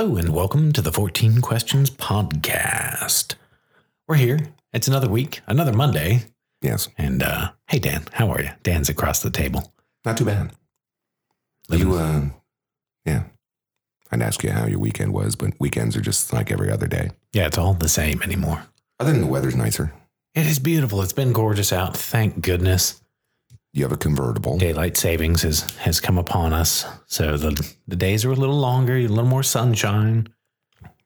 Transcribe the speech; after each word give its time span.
Hello 0.00 0.16
and 0.16 0.30
welcome 0.30 0.72
to 0.72 0.80
the 0.80 0.92
14 0.92 1.42
Questions 1.42 1.90
Podcast. 1.90 3.34
We're 4.08 4.14
here. 4.14 4.38
It's 4.72 4.88
another 4.88 5.10
week, 5.10 5.42
another 5.46 5.74
Monday. 5.74 6.24
Yes, 6.62 6.88
And 6.96 7.22
uh, 7.22 7.50
hey, 7.66 7.80
Dan, 7.80 8.06
how 8.14 8.30
are 8.30 8.40
you? 8.40 8.48
Dan's 8.62 8.88
across 8.88 9.20
the 9.20 9.28
table. 9.28 9.74
not 10.06 10.16
too 10.16 10.24
bad. 10.24 10.52
You, 11.68 11.96
uh, 11.96 12.22
yeah. 13.04 13.24
I'd 14.10 14.22
ask 14.22 14.42
you 14.42 14.52
how 14.52 14.64
your 14.64 14.78
weekend 14.78 15.12
was, 15.12 15.36
but 15.36 15.52
weekends 15.60 15.98
are 15.98 16.00
just 16.00 16.32
like 16.32 16.50
every 16.50 16.70
other 16.70 16.86
day. 16.86 17.10
Yeah, 17.34 17.44
it's 17.48 17.58
all 17.58 17.74
the 17.74 17.86
same 17.86 18.22
anymore. 18.22 18.62
Other 18.98 19.12
than 19.12 19.20
the 19.20 19.26
weather's 19.26 19.54
nicer. 19.54 19.92
It 20.34 20.46
is 20.46 20.58
beautiful. 20.58 21.02
It's 21.02 21.12
been 21.12 21.34
gorgeous 21.34 21.74
out. 21.74 21.94
Thank 21.94 22.40
goodness. 22.40 22.99
You 23.72 23.84
have 23.84 23.92
a 23.92 23.96
convertible. 23.96 24.58
Daylight 24.58 24.96
savings 24.96 25.42
has, 25.42 25.70
has 25.76 26.00
come 26.00 26.18
upon 26.18 26.52
us. 26.52 26.84
So 27.06 27.36
the, 27.36 27.74
the 27.86 27.96
days 27.96 28.24
are 28.24 28.32
a 28.32 28.36
little 28.36 28.58
longer, 28.58 28.96
a 28.96 29.06
little 29.06 29.24
more 29.24 29.44
sunshine, 29.44 30.28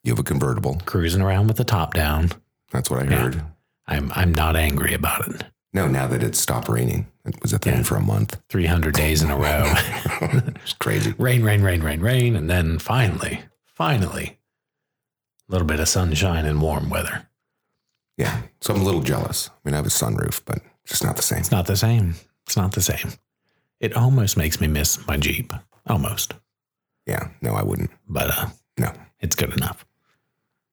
You 0.03 0.13
have 0.13 0.19
a 0.19 0.23
convertible. 0.23 0.81
cruising 0.87 1.21
around 1.23 1.47
with 1.49 1.57
the 1.59 1.65
top 1.65 1.93
down. 1.95 2.31
That's 2.71 2.89
what 2.91 3.01
I 3.01 3.11
Yeah. 3.11 3.17
heard. 3.19 3.43
I'm, 3.87 4.11
I'm 4.15 4.33
not 4.33 4.57
angry 4.57 4.95
about 4.95 5.29
it. 5.29 5.45
No, 5.75 5.87
now 5.89 6.07
that 6.07 6.23
it's 6.23 6.39
stopped 6.39 6.69
raining, 6.71 7.07
it 7.27 7.35
was 7.43 7.53
a 7.53 7.59
thing 7.59 7.77
Yeah. 7.79 7.83
for 7.83 7.97
a 7.97 8.01
month. 8.01 8.41
300 8.49 8.95
days 8.95 9.23
in 9.23 9.31
a 9.31 9.37
row. 9.37 9.65
it's 10.63 10.73
crazy. 10.75 11.15
rain, 11.19 11.43
rain, 11.43 11.63
rain, 11.63 11.83
rain, 11.83 12.01
rain, 12.01 12.35
and 12.37 12.49
then 12.49 12.79
finally, 12.79 13.43
finally, 13.67 14.39
a 15.49 15.53
little 15.53 15.67
bit 15.67 15.81
of 15.81 15.89
sunshine 15.89 16.47
and 16.47 16.63
warm 16.63 16.89
weather. 16.89 17.29
Yeah. 18.17 18.43
So 18.63 18.73
I'm 18.75 18.81
a 18.81 18.85
little 18.85 19.03
jealous. 19.03 19.51
I 19.51 19.69
mean, 19.69 19.75
I 19.75 19.79
have 19.79 19.87
a 19.87 19.91
sunroof, 19.91 20.41
but 20.47 20.61
just 20.87 21.05
not 21.05 21.17
the 21.17 21.23
same. 21.23 21.41
It's 21.41 21.51
not 21.51 21.67
the 21.67 21.77
same. 21.77 22.15
It's 22.47 22.57
not 22.57 22.73
the 22.73 22.83
same. 22.83 23.13
It 23.81 23.95
almost 23.95 24.37
makes 24.37 24.61
me 24.61 24.67
miss 24.67 25.05
my 25.07 25.17
Jeep. 25.17 25.53
Almost. 25.87 26.35
Yeah. 27.07 27.29
No, 27.43 27.55
I 27.55 27.63
wouldn't. 27.63 27.91
But 28.09 28.31
uh, 28.31 28.47
No. 28.79 28.93
it's 29.21 29.37
good 29.37 29.53
enough. 29.53 29.85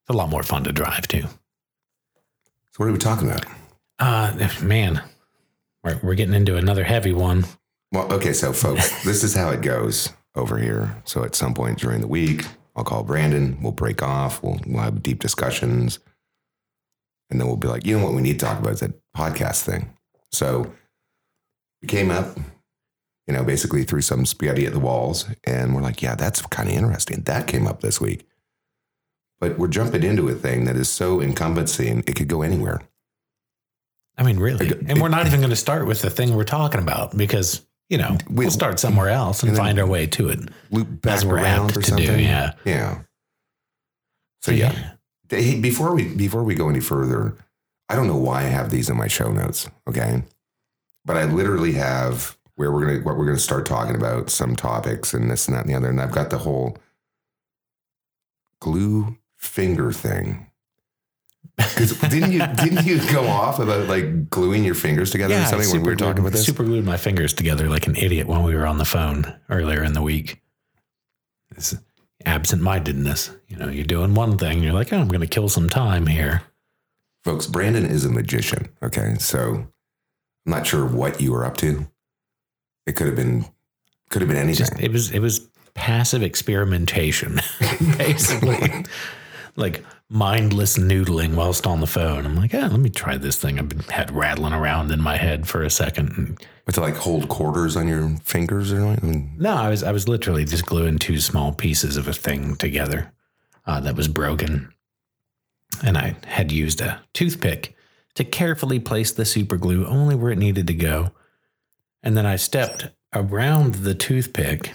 It's 0.04 0.10
a 0.10 0.14
lot 0.18 0.30
more 0.30 0.44
fun 0.44 0.64
to 0.66 0.72
drive 0.72 1.08
too. 1.08 1.24
So 1.24 2.78
what 2.78 2.90
are 2.90 2.92
we 2.92 2.98
talking 2.98 3.30
about? 3.30 3.46
Uh, 4.00 4.50
man, 4.64 5.02
we're, 5.84 6.00
we're 6.02 6.16
getting 6.16 6.34
into 6.36 6.56
another 6.58 6.84
heavy 6.84 7.14
one. 7.14 7.46
Well, 7.92 8.12
okay, 8.14 8.34
so 8.34 8.54
folks, 8.54 9.04
this 9.06 9.24
is 9.24 9.36
how 9.36 9.50
it 9.50 9.62
goes 9.62 10.10
over 10.36 10.58
here. 10.58 11.02
So 11.06 11.24
at 11.24 11.36
some 11.36 11.54
point 11.54 11.80
during 11.80 12.00
the 12.02 12.08
week, 12.08 12.46
I'll 12.76 12.86
call 12.86 13.04
Brandon. 13.04 13.58
We'll 13.62 13.74
break 13.74 14.02
off. 14.02 14.42
We'll, 14.42 14.60
we'll 14.66 14.82
have 14.82 15.04
deep 15.04 15.20
discussions, 15.20 16.00
and 17.30 17.40
then 17.40 17.48
we'll 17.48 17.58
be 17.58 17.68
like, 17.68 17.86
you 17.86 17.98
know 17.98 18.06
what, 18.06 18.14
we 18.14 18.22
need 18.22 18.40
to 18.40 18.46
talk 18.46 18.60
about 18.60 18.74
is 18.74 18.80
that 18.80 18.94
podcast 19.16 19.64
thing. 19.64 19.90
So 20.32 20.72
came 21.88 22.12
up, 22.12 22.38
you 23.28 23.34
know, 23.34 23.44
basically 23.44 23.84
threw 23.84 24.02
some 24.02 24.26
spaghetti 24.26 24.66
at 24.66 24.74
the 24.74 24.80
walls, 24.80 25.26
and 25.44 25.74
we're 25.76 25.82
like, 25.82 26.02
yeah, 26.02 26.16
that's 26.16 26.42
kind 26.48 26.70
of 26.70 26.76
interesting. 26.76 27.22
That 27.24 27.48
came 27.48 27.68
up 27.68 27.82
this 27.82 28.00
week, 28.02 28.28
but 29.40 29.58
we're 29.58 29.68
jumping 29.68 30.04
into 30.04 30.28
a 30.30 30.34
thing 30.34 30.66
that 30.66 30.76
is 30.76 30.90
so 30.90 31.22
encompassing, 31.22 32.04
it 32.08 32.16
could 32.16 32.28
go 32.28 32.42
anywhere. 32.42 32.82
I 34.18 34.24
mean, 34.24 34.38
really. 34.40 34.72
And 34.88 35.02
we're 35.02 35.10
not 35.10 35.26
even 35.26 35.40
going 35.40 35.50
to 35.52 35.56
start 35.56 35.88
with 35.88 36.02
the 36.02 36.10
thing 36.10 36.36
we're 36.36 36.44
talking 36.44 36.82
about 36.82 37.16
because, 37.18 37.66
you 37.90 37.98
know, 37.98 38.18
We- 38.30 38.36
we'll 38.46 38.52
start 38.52 38.80
somewhere 38.80 39.10
else 39.10 39.42
and, 39.42 39.50
And 39.50 39.58
find 39.58 39.80
our 39.80 39.88
way 39.88 40.06
to 40.08 40.30
it. 40.30 40.40
Loop 40.70 41.02
back 41.02 41.14
As 41.14 41.26
we're 41.26 41.36
around 41.36 41.72
or 41.72 41.76
to 41.76 41.80
do, 41.82 42.06
something. 42.06 42.20
yeah. 42.20 42.54
Yeah. 42.66 43.00
So 44.42 44.52
yeah. 44.52 44.92
Hey, 45.30 45.60
before 45.60 45.96
we 45.96 46.14
before 46.14 46.44
we 46.44 46.56
go 46.56 46.68
any 46.68 46.82
further, 46.82 47.38
I 47.88 47.96
don't 47.96 48.08
know 48.08 48.18
why 48.18 48.40
I 48.42 48.48
have 48.48 48.70
these 48.70 48.90
in 48.90 48.98
my 48.98 49.08
show 49.08 49.32
notes, 49.32 49.70
okay? 49.88 50.24
But 51.06 51.18
I 51.18 51.26
literally 51.26 51.74
have 51.74 52.38
where 52.56 52.72
we're 52.72 52.86
gonna 52.86 53.00
what 53.00 53.18
we're 53.18 53.26
gonna 53.26 53.40
start 53.40 53.66
talking 53.66 53.96
about, 53.96 54.30
some 54.30 54.56
topics 54.56 55.14
and 55.14 55.30
this 55.32 55.48
and 55.48 55.56
that 55.56 55.62
and 55.66 55.70
the 55.70 55.76
other, 55.78 55.90
and 55.90 56.00
I've 56.02 56.12
got 56.12 56.30
the 56.30 56.38
whole 56.40 56.78
glue 58.60 59.18
finger 59.38 59.92
thing. 59.92 60.48
'Cause 61.58 62.00
didn't 62.00 62.32
you 62.32 62.40
didn't 62.56 62.86
you 62.86 63.00
go 63.12 63.28
off 63.28 63.60
about 63.60 63.88
like 63.88 64.30
gluing 64.30 64.64
your 64.64 64.76
fingers 64.76 65.12
together 65.12 65.36
or 65.36 65.46
something 65.46 65.70
when 65.72 65.82
we 65.82 65.90
were 65.90 65.96
talking 65.96 66.20
about 66.20 66.32
this? 66.32 66.46
Super 66.46 66.64
glued 66.64 66.86
my 66.86 66.98
fingers 66.98 67.34
together 67.34 67.68
like 67.70 67.88
an 67.88 67.96
idiot 67.96 68.28
when 68.28 68.44
we 68.44 68.56
were 68.56 68.66
on 68.68 68.78
the 68.78 68.86
phone 68.86 69.36
earlier 69.50 69.84
in 69.84 69.94
the 69.94 70.02
week. 70.02 70.42
It's 71.56 71.76
absent 72.26 72.62
mindedness. 72.62 73.32
You 73.48 73.58
know, 73.58 73.68
you're 73.70 73.84
doing 73.86 74.14
one 74.14 74.38
thing, 74.38 74.64
you're 74.64 74.74
like, 74.74 74.94
oh, 74.94 75.00
I'm 75.00 75.08
going 75.08 75.22
to 75.22 75.28
kill 75.28 75.50
some 75.50 75.70
time 75.70 76.08
here. 76.08 76.44
Folks, 77.24 77.46
Brandon 77.46 77.86
is 77.86 78.06
a 78.06 78.10
magician. 78.10 78.70
Okay. 78.82 79.16
So 79.20 79.68
I'm 80.46 80.52
not 80.52 80.66
sure 80.68 80.86
what 80.86 81.22
you 81.22 81.32
were 81.32 81.46
up 81.46 81.58
to. 81.58 81.88
It 82.86 82.96
could 82.96 83.08
have 83.08 83.16
been 83.16 83.46
could 84.10 84.22
have 84.22 84.30
been 84.30 84.38
anything. 84.38 84.66
Just 84.66 84.80
it 84.80 84.92
was 84.92 85.12
it 85.12 85.20
was 85.20 85.48
passive 85.74 86.24
experimentation, 86.24 87.40
basically, 87.98 88.86
like 89.56 89.84
mindless 90.10 90.78
noodling 90.78 91.36
whilst 91.36 91.66
on 91.66 91.80
the 91.80 91.88
phone. 91.88 92.26
I'm 92.26 92.36
like, 92.36 92.52
yeah, 92.52 92.68
let 92.68 92.80
me 92.80 92.90
try 92.90 93.18
this 93.18 93.38
thing. 93.40 93.58
I've 93.60 93.70
been 93.70 93.80
had 93.80 94.12
rattling 94.12 94.52
around 94.54 94.92
in 94.92 95.00
my 95.02 95.16
head 95.16 95.48
for 95.48 95.64
a 95.64 95.70
second. 95.70 96.12
And 96.18 96.48
But 96.66 96.76
to 96.76 96.82
like 96.82 96.96
hold 96.98 97.30
quarters 97.30 97.78
on 97.78 97.88
your 97.88 98.10
fingers 98.24 98.74
or 98.74 98.80
something? 98.82 99.36
no, 99.38 99.54
I 99.54 99.70
was 99.70 99.84
I 99.84 99.92
was 99.92 100.08
literally 100.08 100.44
just 100.44 100.66
gluing 100.66 100.98
two 100.98 101.20
small 101.20 101.54
pieces 101.54 101.96
of 101.98 102.08
a 102.08 102.14
thing 102.14 102.56
together 102.58 103.14
uh, 103.66 103.80
that 103.82 103.96
was 103.96 104.08
broken, 104.08 104.74
and 105.84 105.98
I 105.98 106.16
had 106.26 106.52
used 106.52 106.82
a 106.82 107.00
toothpick 107.14 107.76
to 108.16 108.24
carefully 108.24 108.80
place 108.80 109.12
the 109.12 109.26
super 109.26 109.58
glue 109.58 109.86
only 109.86 110.16
where 110.16 110.32
it 110.32 110.38
needed 110.38 110.68
to 110.68 110.74
go, 110.74 111.12
and 112.04 112.16
then 112.18 112.26
I 112.26 112.36
stepped 112.36 112.90
around 113.14 113.76
the 113.76 113.96
toothpick 113.96 114.74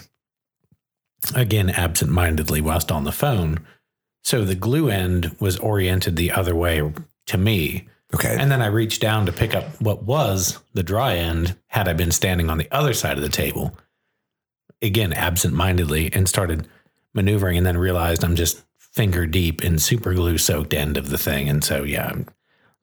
again 1.35 1.69
absent-mindedly 1.69 2.61
whilst 2.61 2.91
on 2.91 3.03
the 3.03 3.11
phone, 3.11 3.59
so 4.23 4.43
the 4.43 4.55
glue 4.55 4.89
end 4.89 5.35
was 5.39 5.57
oriented 5.57 6.15
the 6.15 6.31
other 6.31 6.55
way 6.55 6.93
to 7.27 7.37
me. 7.37 7.87
Okay. 8.13 8.37
And 8.39 8.51
then 8.51 8.61
I 8.61 8.67
reached 8.67 9.01
down 9.01 9.25
to 9.25 9.33
pick 9.33 9.53
up 9.55 9.81
what 9.81 10.03
was 10.03 10.59
the 10.73 10.83
dry 10.83 11.15
end 11.15 11.57
had 11.67 11.87
I 11.87 11.93
been 11.93 12.11
standing 12.11 12.49
on 12.49 12.57
the 12.57 12.71
other 12.71 12.93
side 12.93 13.17
of 13.17 13.23
the 13.23 13.29
table. 13.29 13.77
Again, 14.81 15.11
absent 15.11 15.53
mindedly, 15.53 16.13
and 16.13 16.29
started 16.29 16.67
maneuvering 17.13 17.57
and 17.57 17.65
then 17.65 17.77
realized 17.77 18.23
I'm 18.23 18.35
just 18.35 18.63
finger 18.77 19.25
deep 19.25 19.63
in 19.63 19.79
super 19.79 20.13
glue 20.13 20.37
soaked 20.37 20.73
end 20.73 20.97
of 20.97 21.09
the 21.09 21.17
thing. 21.17 21.49
And 21.49 21.63
so, 21.63 21.83
yeah, 21.83 22.13
a 22.13 22.25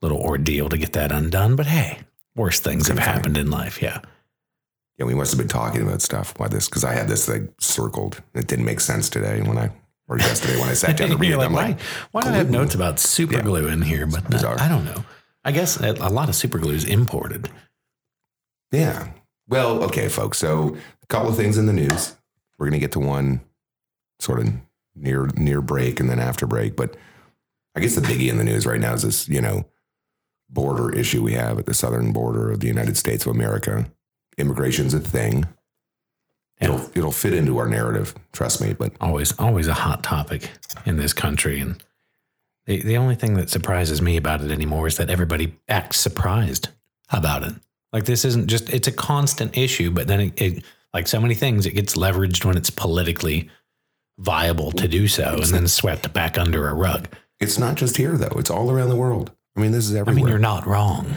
little 0.05 0.21
ordeal 0.21 0.69
to 0.69 0.79
get 0.79 0.93
that 0.93 1.11
undone. 1.13 1.57
But 1.57 1.67
hey, 1.67 1.99
worse 2.37 2.61
things 2.61 2.89
have 2.89 2.99
happened 2.99 3.37
in 3.37 3.51
life. 3.51 3.81
Yeah. 3.83 4.01
yeah, 4.99 5.07
we 5.07 5.15
must 5.15 5.33
have 5.33 5.39
been 5.39 5.49
talking 5.49 5.83
about 5.83 6.03
stuff 6.03 6.35
about 6.37 6.51
this 6.51 6.69
because 6.69 6.85
I 6.85 6.93
had 6.95 7.09
this 7.09 7.29
like 7.29 7.43
circled. 7.59 8.23
It 8.35 8.47
didn't 8.47 8.65
make 8.67 8.81
sense 8.81 9.09
today 9.09 9.41
when 9.43 9.59
I 9.59 9.71
or 10.07 10.19
yesterday 10.19 10.59
when 10.61 10.69
I 10.69 10.75
sat 10.75 10.97
down 10.99 11.09
to 11.11 11.17
read 11.25 11.33
it. 11.33 11.39
like, 11.39 11.47
I'm 11.47 11.53
why, 11.55 11.67
like, 11.69 11.81
why 12.13 12.21
do 12.23 12.29
I 12.29 12.33
have 12.33 12.51
notes 12.51 12.75
about 12.75 12.99
super 13.01 13.35
Yeah. 13.35 13.41
glue 13.43 13.67
in 13.69 13.83
here? 13.83 14.07
But. 14.07 14.33
I 14.61 14.69
don't 14.69 14.85
know. 14.85 15.05
I 15.45 15.53
guess 15.53 15.81
a 15.81 15.93
a 16.01 16.11
lot 16.11 16.29
of 16.29 16.35
super 16.35 16.59
glue 16.59 16.75
is 16.75 16.85
imported. 16.85 17.49
yeah. 18.73 19.09
Well, 19.47 19.83
okay, 19.85 20.09
folks. 20.09 20.39
So 20.39 20.77
a 21.03 21.07
couple 21.07 21.29
of 21.29 21.37
things 21.37 21.59
in 21.59 21.67
the 21.67 21.73
news. 21.73 22.17
We're 22.59 22.67
gonna 22.67 22.79
get 22.79 22.93
to 22.93 23.01
one 23.01 23.41
sort 24.21 24.41
of 24.41 24.49
near 24.95 25.29
near 25.37 25.61
break 25.61 26.01
and 26.01 26.09
then 26.09 26.19
after 26.19 26.47
break. 26.47 26.77
But 26.77 26.97
I 27.77 27.81
guess 27.81 27.95
the 27.95 28.01
biggie 28.01 28.31
in 28.31 28.39
the 28.39 28.45
news 28.45 28.65
right 28.65 28.81
now 28.81 28.95
is 28.95 29.03
this, 29.03 29.29
you 29.29 29.41
know, 29.43 29.67
border 30.55 30.95
issue 30.95 31.23
we 31.23 31.35
have 31.35 31.59
at 31.59 31.67
the 31.67 31.75
southern 31.75 32.13
border 32.13 32.51
of 32.51 32.61
the 32.61 32.67
United 32.67 32.97
States 32.97 33.27
of 33.27 33.35
America. 33.35 33.87
Immigration's 34.39 34.95
a 34.95 35.01
thing. 35.01 35.47
Yeah. 36.61 36.69
It'll 36.69 36.91
it'll 36.95 37.13
fit 37.13 37.35
into 37.35 37.59
our 37.59 37.69
narrative, 37.69 38.15
trust 38.33 38.61
me. 38.61 38.73
But 38.73 38.93
always 39.01 39.39
always 39.39 39.67
a 39.67 39.75
hot 39.75 40.03
topic 40.03 40.51
in 40.87 40.97
this 40.97 41.13
country 41.13 41.61
and 41.61 41.83
the, 42.67 42.81
the 42.81 42.97
only 42.97 43.15
thing 43.15 43.35
that 43.35 43.51
surprises 43.51 44.01
me 44.01 44.17
about 44.17 44.41
it 44.41 44.51
anymore 44.51 44.87
is 44.87 44.97
that 44.97 45.11
everybody 45.11 45.55
acts 45.69 46.01
surprised 46.01 46.69
about 47.11 47.43
it 47.43 47.53
like 47.93 48.07
this 48.07 48.25
isn't 48.25 48.47
just 48.47 48.73
it's 48.73 48.89
a 48.89 48.93
constant 48.93 49.57
issue 49.57 49.91
but 49.91 50.07
then 50.07 50.21
it, 50.21 50.41
it 50.41 50.65
like 50.95 51.07
so 51.07 51.21
many 51.21 51.35
things 51.35 51.67
it 51.67 51.75
gets 51.75 51.95
leveraged 51.95 52.45
when 52.45 52.57
it's 52.57 52.71
politically 52.71 53.51
viable 54.19 54.73
to 54.73 54.89
do 54.89 55.07
so 55.07 55.35
and 55.35 55.53
then 55.53 55.69
swept 55.69 56.11
back 56.15 56.39
under 56.39 56.67
a 56.67 56.75
rug 56.75 57.07
it's 57.41 57.59
not 57.59 57.77
just 57.77 57.97
here 57.97 58.17
though. 58.17 58.39
It's 58.39 58.51
all 58.51 58.71
around 58.71 58.89
the 58.89 58.97
world. 58.97 59.33
I 59.57 59.61
mean, 59.61 59.73
this 59.73 59.89
is 59.89 59.95
everywhere. 59.95 60.13
i 60.13 60.17
mean 60.17 60.29
you're 60.29 60.39
not 60.39 60.67
wrong 60.67 61.17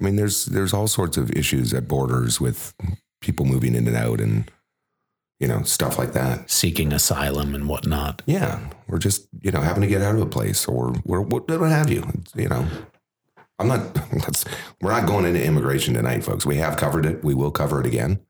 I 0.00 0.04
mean, 0.04 0.16
there's 0.16 0.46
there's 0.46 0.72
all 0.72 0.86
sorts 0.86 1.16
of 1.16 1.30
issues 1.32 1.74
at 1.74 1.88
borders 1.88 2.40
with 2.40 2.72
people 3.20 3.44
moving 3.44 3.74
in 3.74 3.86
and 3.88 3.96
out 3.96 4.20
and 4.20 4.50
you 5.40 5.48
know 5.48 5.62
stuff 5.62 5.98
like 5.98 6.12
that. 6.12 6.48
seeking 6.50 6.92
asylum 6.92 7.54
and 7.54 7.68
whatnot 7.68 8.22
Yeah, 8.26 8.60
we're 8.86 8.98
just 8.98 9.26
you 9.40 9.50
know 9.50 9.60
having 9.60 9.82
to 9.82 9.88
get 9.88 10.02
out 10.02 10.14
of 10.14 10.20
a 10.20 10.26
place 10.26 10.66
or 10.66 10.94
we're, 11.04 11.20
what 11.20 11.48
what 11.48 11.70
have 11.70 11.90
you. 11.90 12.08
You 12.34 12.48
know, 12.48 12.66
I'm 13.58 13.68
not. 13.68 13.94
That's, 14.12 14.44
we're 14.80 14.92
not 14.92 15.06
going 15.08 15.24
into 15.24 15.44
immigration 15.44 15.94
tonight, 15.94 16.22
folks. 16.22 16.46
We 16.46 16.56
have 16.56 16.76
covered 16.76 17.04
it. 17.04 17.24
We 17.24 17.34
will 17.34 17.50
cover 17.50 17.80
it 17.80 17.86
again. 17.86 18.20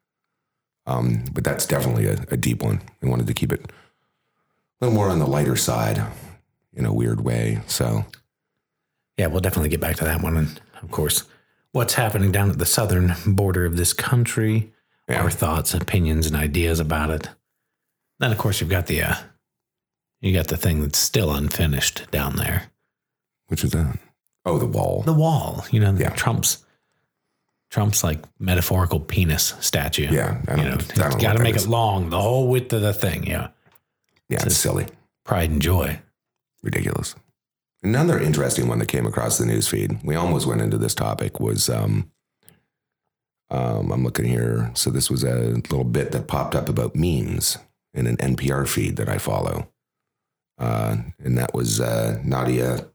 Um, 0.87 1.27
but 1.35 1.45
that's 1.45 1.67
definitely 1.67 2.07
a, 2.07 2.17
a 2.31 2.37
deep 2.39 2.63
one. 2.63 2.81
We 3.03 3.11
wanted 3.11 3.27
to 3.27 3.35
keep 3.35 3.53
it 3.53 3.61
a 3.61 4.87
little 4.87 4.95
more 4.95 5.11
on 5.11 5.19
the 5.19 5.27
lighter 5.27 5.55
side, 5.55 6.03
in 6.73 6.87
a 6.87 6.95
weird 6.95 7.21
way. 7.21 7.61
So 7.67 8.07
Yeah, 9.19 9.27
we'll 9.27 9.41
definitely 9.41 9.69
get 9.69 9.81
back 9.81 9.97
to 9.97 10.05
that 10.05 10.23
one. 10.23 10.37
And 10.37 10.61
of 10.83 10.91
course, 10.91 11.25
what's 11.73 11.95
happening 11.95 12.33
down 12.33 12.51
at 12.51 12.59
the 12.59 12.65
southern 12.67 13.15
border 13.27 13.65
of 13.67 13.77
this 13.77 13.93
country, 13.93 14.73
Yeah. 15.09 15.23
our 15.23 15.31
thoughts, 15.31 15.75
opinions, 15.75 16.27
and 16.27 16.37
ideas 16.37 16.81
about 16.81 17.11
it. 17.11 17.29
Then, 18.21 18.33
of 18.33 18.39
course, 18.39 18.61
you've 18.61 18.71
got 18.71 18.87
the 18.87 19.03
uh, 19.03 19.15
You 20.21 20.33
got 20.33 20.49
the 20.49 20.57
thing 20.57 20.81
that's 20.83 20.99
still 20.99 21.33
unfinished 21.33 22.11
down 22.11 22.37
there. 22.37 22.71
Which 23.49 23.63
is 23.65 23.71
that? 23.73 23.99
Oh, 24.45 24.59
the 24.59 24.67
wall. 24.67 25.03
The 25.03 25.13
wall, 25.13 25.65
you 25.71 25.79
know, 25.81 25.93
Yeah. 25.95 26.11
Trump's 26.11 26.65
Trump's 27.71 28.03
like 28.03 28.21
metaphorical 28.41 28.99
penis 28.99 29.53
statue. 29.61 30.09
Yeah, 30.11 30.41
I 30.49 30.55
you 30.57 30.57
don't- 30.57 30.57
know, 30.57 30.73
I 31.05 31.09
don't 31.09 31.13
it's 31.15 31.23
got 31.23 31.35
to 31.37 31.43
make 31.43 31.55
is. 31.55 31.65
it 31.67 31.69
long, 31.69 32.09
the 32.11 32.21
whole 32.21 32.49
width 32.49 32.73
of 32.73 32.81
the 32.81 32.95
thing. 32.95 33.27
Yeah, 33.27 33.49
yeah, 34.31 34.43
it's 34.45 34.57
silly. 34.57 34.87
pride 35.25 35.51
and 35.51 35.61
joy. 35.63 36.01
ridiculous. 36.63 37.15
Another 37.83 38.19
interesting 38.19 38.67
one 38.67 38.81
that 38.81 38.89
came 38.89 39.07
across 39.07 39.39
the 39.39 39.47
news 39.47 39.69
feed. 39.69 40.03
We 40.03 40.17
almost 40.17 40.47
went 40.47 40.61
into 40.61 40.79
this 40.79 40.95
topic 40.95 41.39
was 41.39 41.69
um, 41.69 42.11
um, 43.51 43.93
I'm 43.93 44.03
looking 44.05 44.25
here. 44.27 44.71
So 44.75 44.91
this 44.91 45.11
was 45.11 45.23
a 45.23 45.35
little 45.35 45.85
bit 45.85 46.13
that 46.13 46.27
popped 46.27 46.55
up 46.55 46.69
about 46.69 46.97
memes 46.97 47.57
in 47.95 48.07
an 48.07 48.17
NPR 48.17 48.67
feed 48.69 48.97
that 48.97 49.09
I 49.09 49.19
follow, 49.19 49.69
uh, 50.59 50.97
and 51.19 51.39
that 51.39 51.55
was 51.55 51.81
uh, 51.81 52.21
Nadia 52.25 52.89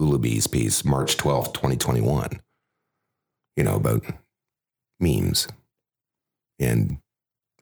Ulubi's 0.00 0.46
piece, 0.46 0.84
March 0.84 1.16
twelfth, 1.16 1.52
twenty 1.52 1.76
twenty 1.76 2.00
one. 2.00 2.40
You 3.56 3.64
know 3.64 3.74
about 3.74 4.04
memes 5.00 5.48
and 6.60 6.98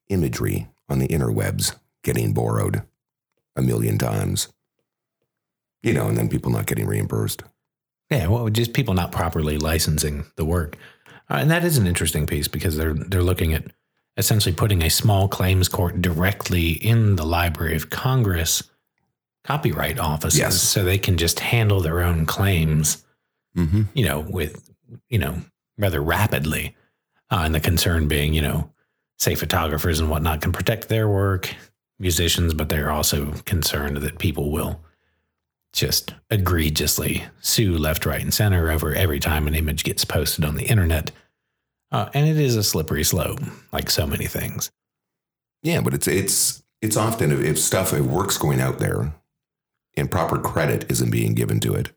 imagery 0.08 0.68
on 0.88 0.98
the 0.98 1.08
interwebs 1.08 1.74
getting 2.04 2.32
borrowed 2.32 2.82
a 3.56 3.62
million 3.62 3.98
times 3.98 4.48
you 5.86 5.94
know, 5.94 6.08
and 6.08 6.18
then 6.18 6.28
people 6.28 6.50
not 6.50 6.66
getting 6.66 6.86
reimbursed. 6.86 7.42
Yeah, 8.10 8.26
well, 8.26 8.48
just 8.50 8.72
people 8.74 8.94
not 8.94 9.12
properly 9.12 9.56
licensing 9.56 10.26
the 10.36 10.44
work, 10.44 10.76
uh, 11.30 11.34
and 11.36 11.50
that 11.50 11.64
is 11.64 11.78
an 11.78 11.86
interesting 11.86 12.26
piece 12.26 12.48
because 12.48 12.76
they're 12.76 12.94
they're 12.94 13.22
looking 13.22 13.54
at 13.54 13.64
essentially 14.16 14.54
putting 14.54 14.82
a 14.82 14.90
small 14.90 15.28
claims 15.28 15.68
court 15.68 16.00
directly 16.02 16.70
in 16.70 17.16
the 17.16 17.24
Library 17.26 17.76
of 17.76 17.90
Congress 17.90 18.62
copyright 19.44 19.98
offices, 20.00 20.40
Yes. 20.40 20.60
so 20.60 20.82
they 20.82 20.98
can 20.98 21.16
just 21.16 21.38
handle 21.40 21.80
their 21.80 22.02
own 22.02 22.26
claims. 22.26 23.04
Mm-hmm. 23.56 23.82
You 23.94 24.04
know, 24.06 24.20
with 24.20 24.70
you 25.08 25.18
know 25.18 25.40
rather 25.78 26.00
rapidly, 26.00 26.76
uh, 27.30 27.42
and 27.44 27.54
the 27.54 27.60
concern 27.60 28.08
being, 28.08 28.34
you 28.34 28.42
know, 28.42 28.70
say 29.18 29.34
photographers 29.34 30.00
and 30.00 30.10
whatnot 30.10 30.42
can 30.42 30.52
protect 30.52 30.88
their 30.88 31.08
work, 31.08 31.54
musicians, 31.98 32.54
but 32.54 32.68
they're 32.68 32.90
also 32.90 33.32
concerned 33.44 33.96
that 33.98 34.18
people 34.18 34.50
will 34.50 34.80
just 35.76 36.14
egregiously 36.30 37.24
sue 37.40 37.76
left, 37.76 38.06
right, 38.06 38.22
and 38.22 38.34
center 38.34 38.70
over 38.70 38.94
every 38.94 39.20
time 39.20 39.46
an 39.46 39.54
image 39.54 39.84
gets 39.84 40.04
posted 40.04 40.44
on 40.44 40.56
the 40.56 40.64
internet. 40.64 41.12
Uh, 41.92 42.08
and 42.14 42.26
it 42.28 42.36
is 42.38 42.56
a 42.56 42.62
slippery 42.64 43.04
slope, 43.04 43.38
like 43.72 43.88
so 43.90 44.06
many 44.06 44.26
things. 44.26 44.70
Yeah, 45.62 45.80
but 45.82 45.94
it's 45.94 46.08
it's 46.08 46.62
it's 46.82 46.96
often 46.96 47.30
if, 47.30 47.40
if 47.40 47.58
stuff 47.58 47.92
if 47.92 48.04
work's 48.04 48.38
going 48.38 48.60
out 48.60 48.78
there 48.78 49.14
and 49.96 50.10
proper 50.10 50.38
credit 50.38 50.90
isn't 50.90 51.10
being 51.10 51.34
given 51.34 51.60
to 51.60 51.74
it. 51.74 51.90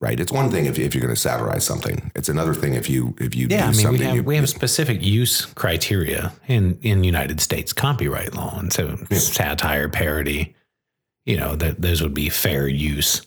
Right. 0.00 0.18
It's 0.18 0.32
one 0.32 0.50
thing 0.50 0.66
if, 0.66 0.80
if 0.80 0.96
you're 0.96 1.02
going 1.02 1.14
to 1.14 1.20
satirize 1.20 1.64
something. 1.64 2.10
It's 2.16 2.28
another 2.28 2.54
thing 2.54 2.74
if 2.74 2.90
you 2.90 3.14
if 3.20 3.36
you 3.36 3.46
Yeah, 3.48 3.70
do 3.70 3.78
I 3.78 3.84
mean, 3.84 3.90
we 3.92 4.04
have 4.04 4.16
you, 4.16 4.22
we 4.24 4.36
have 4.36 4.48
specific 4.48 5.00
use 5.02 5.44
criteria 5.46 6.32
in 6.48 6.78
in 6.82 7.04
United 7.04 7.40
States 7.40 7.72
copyright 7.72 8.34
law, 8.34 8.58
and 8.58 8.72
so 8.72 8.98
Yeah. 9.10 9.18
satire, 9.18 9.88
parody, 9.88 10.54
you 11.24 11.36
know, 11.36 11.56
that 11.56 11.80
those 11.80 12.02
would 12.02 12.14
be 12.14 12.28
fair 12.28 12.66
use. 12.68 13.22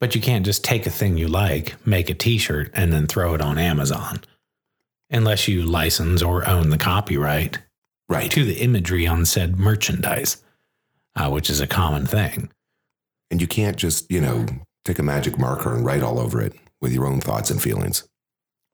But 0.00 0.14
you 0.14 0.20
can't 0.20 0.44
just 0.44 0.64
take 0.64 0.86
a 0.86 0.90
thing 0.90 1.16
you 1.16 1.28
like, 1.28 1.74
make 1.86 2.10
a 2.10 2.14
T-shirt, 2.14 2.70
and 2.74 2.92
then 2.92 3.06
throw 3.06 3.34
it 3.34 3.40
on 3.40 3.56
Amazon, 3.56 4.20
unless 5.10 5.46
you 5.46 5.62
license 5.62 6.22
or 6.22 6.46
own 6.48 6.70
the 6.70 6.78
copyright 6.78 7.58
right. 8.08 8.30
to 8.30 8.44
the 8.44 8.60
imagery 8.60 9.06
on 9.06 9.24
said 9.24 9.58
merchandise, 9.58 10.42
uh, 11.14 11.30
which 11.30 11.48
is 11.48 11.60
a 11.60 11.66
common 11.66 12.06
thing. 12.06 12.50
And 13.30 13.40
you 13.40 13.46
can't 13.46 13.76
just 13.76 14.10
you 14.10 14.20
know 14.20 14.46
take 14.84 14.98
a 14.98 15.02
magic 15.02 15.38
marker 15.38 15.74
and 15.74 15.86
write 15.86 16.02
all 16.02 16.18
over 16.18 16.40
it 16.40 16.54
with 16.80 16.92
your 16.92 17.06
own 17.06 17.20
thoughts 17.20 17.50
and 17.50 17.62
feelings. 17.62 18.06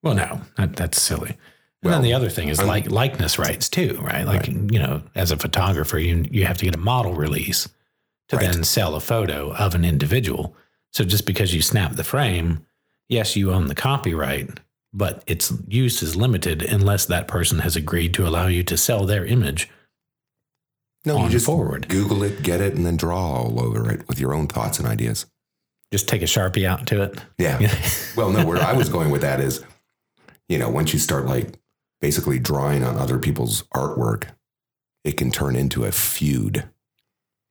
Well, 0.02 0.14
no, 0.14 0.40
that, 0.56 0.76
that's 0.76 1.00
silly. 1.00 1.36
And 1.82 1.90
Well, 1.90 1.94
then 1.94 2.02
the 2.02 2.14
other 2.14 2.30
thing 2.30 2.48
is 2.48 2.62
like 2.62 2.90
likeness 2.90 3.38
rights 3.38 3.68
too, 3.68 3.98
right? 4.02 4.26
Like 4.26 4.48
you 4.48 4.78
know, 4.78 5.02
as 5.14 5.30
a 5.30 5.36
photographer, 5.36 5.98
you 5.98 6.24
you 6.30 6.44
have 6.46 6.58
to 6.58 6.64
get 6.64 6.74
a 6.74 6.78
model 6.78 7.14
release 7.14 7.68
to 8.28 8.36
Right. 8.36 8.50
then 8.52 8.64
sell 8.64 8.94
a 8.94 9.00
photo 9.00 9.52
of 9.54 9.74
an 9.74 9.84
individual. 9.84 10.54
So 10.92 11.04
just 11.04 11.26
because 11.26 11.54
you 11.54 11.62
snap 11.62 11.94
the 11.94 12.04
frame, 12.04 12.64
yes, 13.08 13.36
you 13.36 13.52
own 13.52 13.66
the 13.68 13.74
copyright, 13.74 14.60
but 14.92 15.22
its 15.26 15.52
use 15.66 16.02
is 16.02 16.16
limited 16.16 16.62
unless 16.62 17.06
that 17.06 17.28
person 17.28 17.58
has 17.60 17.76
agreed 17.76 18.14
to 18.14 18.26
allow 18.26 18.46
you 18.46 18.62
to 18.64 18.76
sell 18.76 19.04
their 19.06 19.24
image 19.26 19.68
No, 21.04 21.22
you 21.24 21.28
just 21.30 21.46
forward. 21.46 21.88
Google 21.88 22.22
it, 22.22 22.42
get 22.42 22.60
it, 22.60 22.74
and 22.74 22.84
then 22.84 22.96
draw 22.96 23.32
all 23.32 23.60
over 23.60 23.90
it 23.90 24.06
with 24.08 24.18
your 24.20 24.34
own 24.34 24.46
thoughts 24.46 24.78
and 24.78 24.86
ideas. 24.86 25.26
Just 25.92 26.08
take 26.08 26.20
a 26.22 26.26
sharpie 26.26 26.66
out 26.66 26.86
to 26.88 27.02
it. 27.02 27.18
Yeah. 27.38 27.58
Well, 28.16 28.30
no, 28.30 28.44
where 28.44 28.58
I 28.60 28.72
was 28.72 28.88
going 28.88 29.10
with 29.10 29.20
that 29.22 29.40
is, 29.40 29.62
you 30.48 30.58
know, 30.58 30.68
once 30.68 30.92
you 30.92 30.98
start 30.98 31.24
like 31.26 31.54
basically 32.00 32.38
drawing 32.40 32.82
on 32.82 32.96
other 32.98 33.16
people's 33.18 33.62
artwork, 33.74 34.24
it 35.04 35.12
can 35.16 35.30
turn 35.30 35.54
into 35.54 35.84
a 35.84 35.92
feud. 35.92 36.68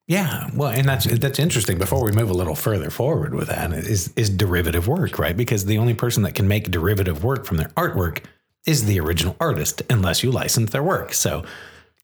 Yeah, 0.07 0.49
well, 0.53 0.69
and 0.69 0.87
that's 0.87 1.05
that's 1.05 1.37
interesting. 1.37 1.77
Before 1.77 2.01
we 2.01 2.13
move 2.13 2.29
a 2.29 2.33
little 2.33 2.55
further 2.55 2.89
forward 2.89 3.35
with 3.35 3.49
that, 3.49 3.73
is 3.73 4.13
is 4.15 4.29
derivative 4.29 4.87
work, 4.87 5.19
right? 5.19 5.35
Because 5.35 5.65
the 5.65 5.77
only 5.77 5.93
person 5.93 6.23
that 6.23 6.33
can 6.33 6.47
make 6.47 6.71
derivative 6.71 7.25
work 7.25 7.45
from 7.45 7.57
their 7.57 7.69
artwork 7.69 8.23
is 8.65 8.85
the 8.85 8.99
original 9.01 9.35
artist, 9.39 9.81
unless 9.89 10.23
you 10.23 10.31
license 10.31 10.71
their 10.71 10.83
work. 10.83 11.13
So, 11.13 11.43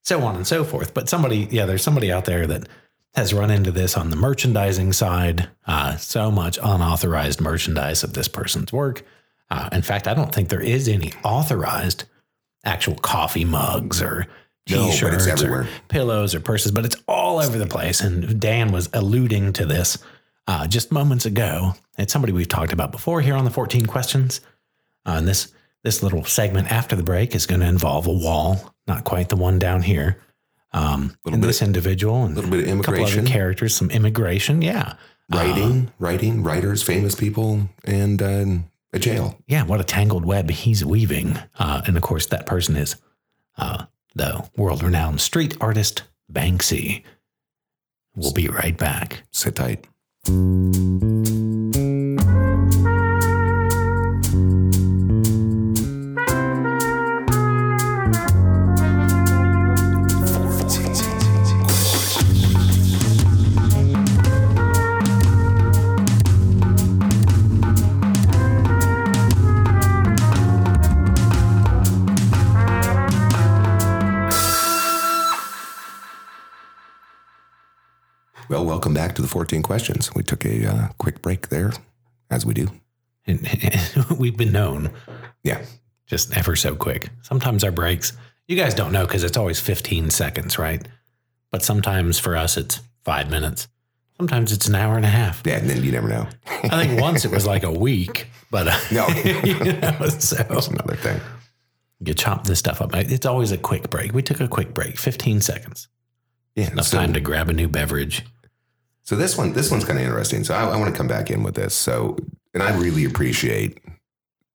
so 0.02 0.22
on 0.22 0.36
and 0.36 0.46
so 0.46 0.64
forth. 0.66 0.94
But 0.94 1.08
somebody, 1.08 1.48
yeah, 1.50 1.66
there's 1.66 1.84
somebody 1.84 2.12
out 2.12 2.26
there 2.26 2.46
that 2.48 2.68
has 3.16 3.34
run 3.34 3.52
into 3.52 3.72
this 3.72 3.96
on 3.96 4.10
the 4.10 4.16
merchandising 4.16 4.92
side. 4.94 5.50
Uh, 5.66 5.96
so 5.98 6.30
much 6.30 6.58
unauthorized 6.62 7.40
merchandise 7.40 8.04
of 8.04 8.14
this 8.14 8.28
person's 8.28 8.74
work. 8.74 9.06
Uh, 9.50 9.70
in 9.72 9.82
fact, 9.82 10.08
I 10.08 10.14
don't 10.14 10.34
think 10.34 10.50
there 10.50 10.62
is 10.62 10.88
any 10.88 11.14
authorized 11.24 12.06
actual 12.66 12.96
coffee 12.96 13.46
mugs 13.46 14.02
or 14.02 14.26
No, 14.70 14.78
but 14.78 14.88
it's 14.88 14.96
t-shirts 15.00 15.28
everywhere. 15.28 15.68
pillows 15.90 16.34
or 16.34 16.40
purses, 16.40 16.72
but 16.72 16.86
it's 16.86 16.96
all 17.08 17.40
over 17.40 17.58
the 17.58 17.68
place. 17.68 18.00
And 18.02 18.40
Dan 18.40 18.72
was 18.72 18.90
alluding 18.94 19.54
to 19.54 19.66
this 19.66 19.98
uh, 20.48 20.68
just 20.68 20.92
moments 20.92 21.26
ago. 21.26 21.74
It's 21.98 22.14
somebody 22.14 22.32
we've 22.34 22.48
talked 22.48 22.72
about 22.74 22.92
before 22.92 23.22
here 23.22 23.36
on 23.36 23.44
the 23.46 23.52
14 23.52 23.86
questions. 23.86 24.40
Uh, 25.06 25.16
and 25.18 25.28
this 25.28 25.54
this 25.84 26.02
little 26.02 26.24
segment 26.24 26.72
after 26.72 26.96
the 26.96 27.04
break 27.04 27.36
is 27.36 27.46
going 27.46 27.60
to 27.60 27.68
involve 27.68 28.08
a 28.08 28.12
wall, 28.14 28.74
not 28.88 29.04
quite 29.04 29.28
the 29.28 29.36
one 29.36 29.60
down 29.60 29.82
here. 29.82 30.18
Um, 30.72 31.16
Little 31.26 31.42
bit- 31.42 31.48
this 31.48 31.62
individual 31.62 32.24
and 32.24 32.34
little 32.36 32.50
bit 32.50 32.62
of 32.62 32.80
a 32.80 32.82
couple 32.82 32.94
immigration. 32.96 33.20
other 33.20 33.28
characters, 33.28 33.76
some 33.76 33.92
immigration, 33.92 34.62
yeah, 34.62 34.94
Writing, 35.30 35.92
writing, 36.00 36.42
writers, 36.44 36.82
famous 36.84 37.16
people, 37.16 37.70
and 37.84 38.22
uh, 38.22 38.46
a 38.94 39.00
jail. 39.00 39.38
yeah. 39.48 39.64
What 39.64 39.82
a 39.82 39.84
tangled 39.84 40.26
web 40.26 40.50
he's 40.50 40.84
weaving. 40.86 41.38
Uh, 41.60 41.82
and 41.86 41.96
of 41.98 42.02
course, 42.04 42.28
that 42.28 42.46
person 42.46 42.76
is 42.78 42.96
uh, 43.58 43.86
the 44.16 44.48
world-renowned 44.58 45.22
street 45.22 45.58
artist 45.60 46.04
Banksy. 46.32 47.04
We'll 48.16 48.34
be 48.34 48.48
right 48.48 48.78
back. 48.78 49.24
Sit 49.32 49.56
tight. 49.56 49.88
Well, 78.50 78.66
welcome 78.66 78.94
back 78.94 79.16
to 79.16 79.22
the 79.22 79.28
14 79.28 79.64
questions. 79.64 80.14
We 80.14 80.24
took 80.24 80.46
a 80.46 80.66
uh, 80.70 80.88
quick 80.98 81.22
break 81.22 81.50
there, 81.50 81.72
as 82.30 82.46
we 82.46 82.54
do. 82.54 82.68
And 83.26 83.48
we've 84.18 84.36
been 84.38 84.52
known 84.52 84.92
Yeah. 85.44 85.64
just 86.08 86.36
ever 86.38 86.56
so 86.56 86.76
quick. 86.76 87.10
Sometimes 87.22 87.64
our 87.64 87.72
breaks, 87.72 88.14
you 88.48 88.58
guys 88.58 88.74
don't 88.74 88.92
know 88.92 89.06
because 89.06 89.24
it's 89.24 89.38
always 89.38 89.60
15 89.60 90.10
seconds, 90.10 90.60
right? 90.60 90.86
But 91.52 91.64
sometimes 91.64 92.20
for 92.20 92.36
us, 92.36 92.58
it's 92.58 92.82
five 93.06 93.30
minutes. 93.30 93.68
Sometimes 94.18 94.52
it's 94.52 94.68
an 94.68 94.76
hour 94.76 94.98
and 94.98 95.06
a 95.06 95.10
half. 95.10 95.42
Yeah, 95.46 95.58
and 95.58 95.70
then 95.70 95.84
you 95.84 95.92
never 95.92 96.08
know. 96.08 96.28
I 96.46 96.86
think 96.86 97.02
once 97.02 97.26
it 97.26 97.32
was 97.32 97.46
like 97.54 97.64
a 97.64 97.72
week, 97.72 98.28
but 98.52 98.68
uh, 98.68 98.78
No. 98.92 99.08
you 99.24 99.74
know, 99.74 100.10
so 100.10 100.36
That's 100.44 100.68
another 100.68 100.96
thing. 100.96 101.20
you 102.00 102.14
chop 102.14 102.44
this 102.46 102.60
stuff 102.60 102.82
up. 102.82 102.94
It's 102.94 103.26
always 103.26 103.52
a 103.52 103.58
quick 103.58 103.90
break. 103.90 104.14
We 104.14 104.22
took 104.22 104.42
a 104.42 104.48
quick 104.48 104.74
break, 104.74 104.98
15 105.00 105.42
seconds, 105.42 105.88
Yeah. 106.56 106.72
enough 106.72 106.88
so- 106.88 106.98
time 106.98 107.14
to 107.14 107.20
grab 107.20 107.50
a 107.50 107.54
new 107.54 107.68
beverage. 107.68 108.24
So 109.06 109.16
this 109.18 109.38
one, 109.38 109.52
this 109.54 109.70
one's 109.70 109.84
kind 109.84 110.00
of 110.00 110.06
interesting. 110.06 110.44
So 110.46 110.54
I, 110.54 110.64
I 110.64 110.78
want 110.78 110.94
to 110.94 110.98
come 110.98 111.08
back 111.10 111.30
in 111.30 111.44
with 111.44 111.56
this. 111.56 111.74
So, 111.74 112.16
and 112.54 112.64
I 112.64 112.74
really 112.78 113.04
appreciate 113.04 113.80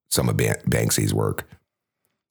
some 0.09 0.27
of 0.27 0.37
Ban- 0.37 0.61
Banksy's 0.67 1.13
work, 1.13 1.47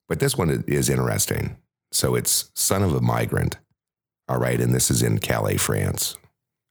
but 0.08 0.18
this 0.18 0.36
one 0.36 0.64
is 0.66 0.88
interesting. 0.88 1.56
So 1.92 2.16
it's 2.16 2.50
son 2.54 2.82
of 2.82 2.92
a 2.94 3.00
migrant. 3.00 3.58
All 4.28 4.38
right, 4.38 4.60
and 4.60 4.74
this 4.74 4.90
is 4.90 5.00
in 5.02 5.20
Calais, 5.20 5.56
France. 5.58 6.16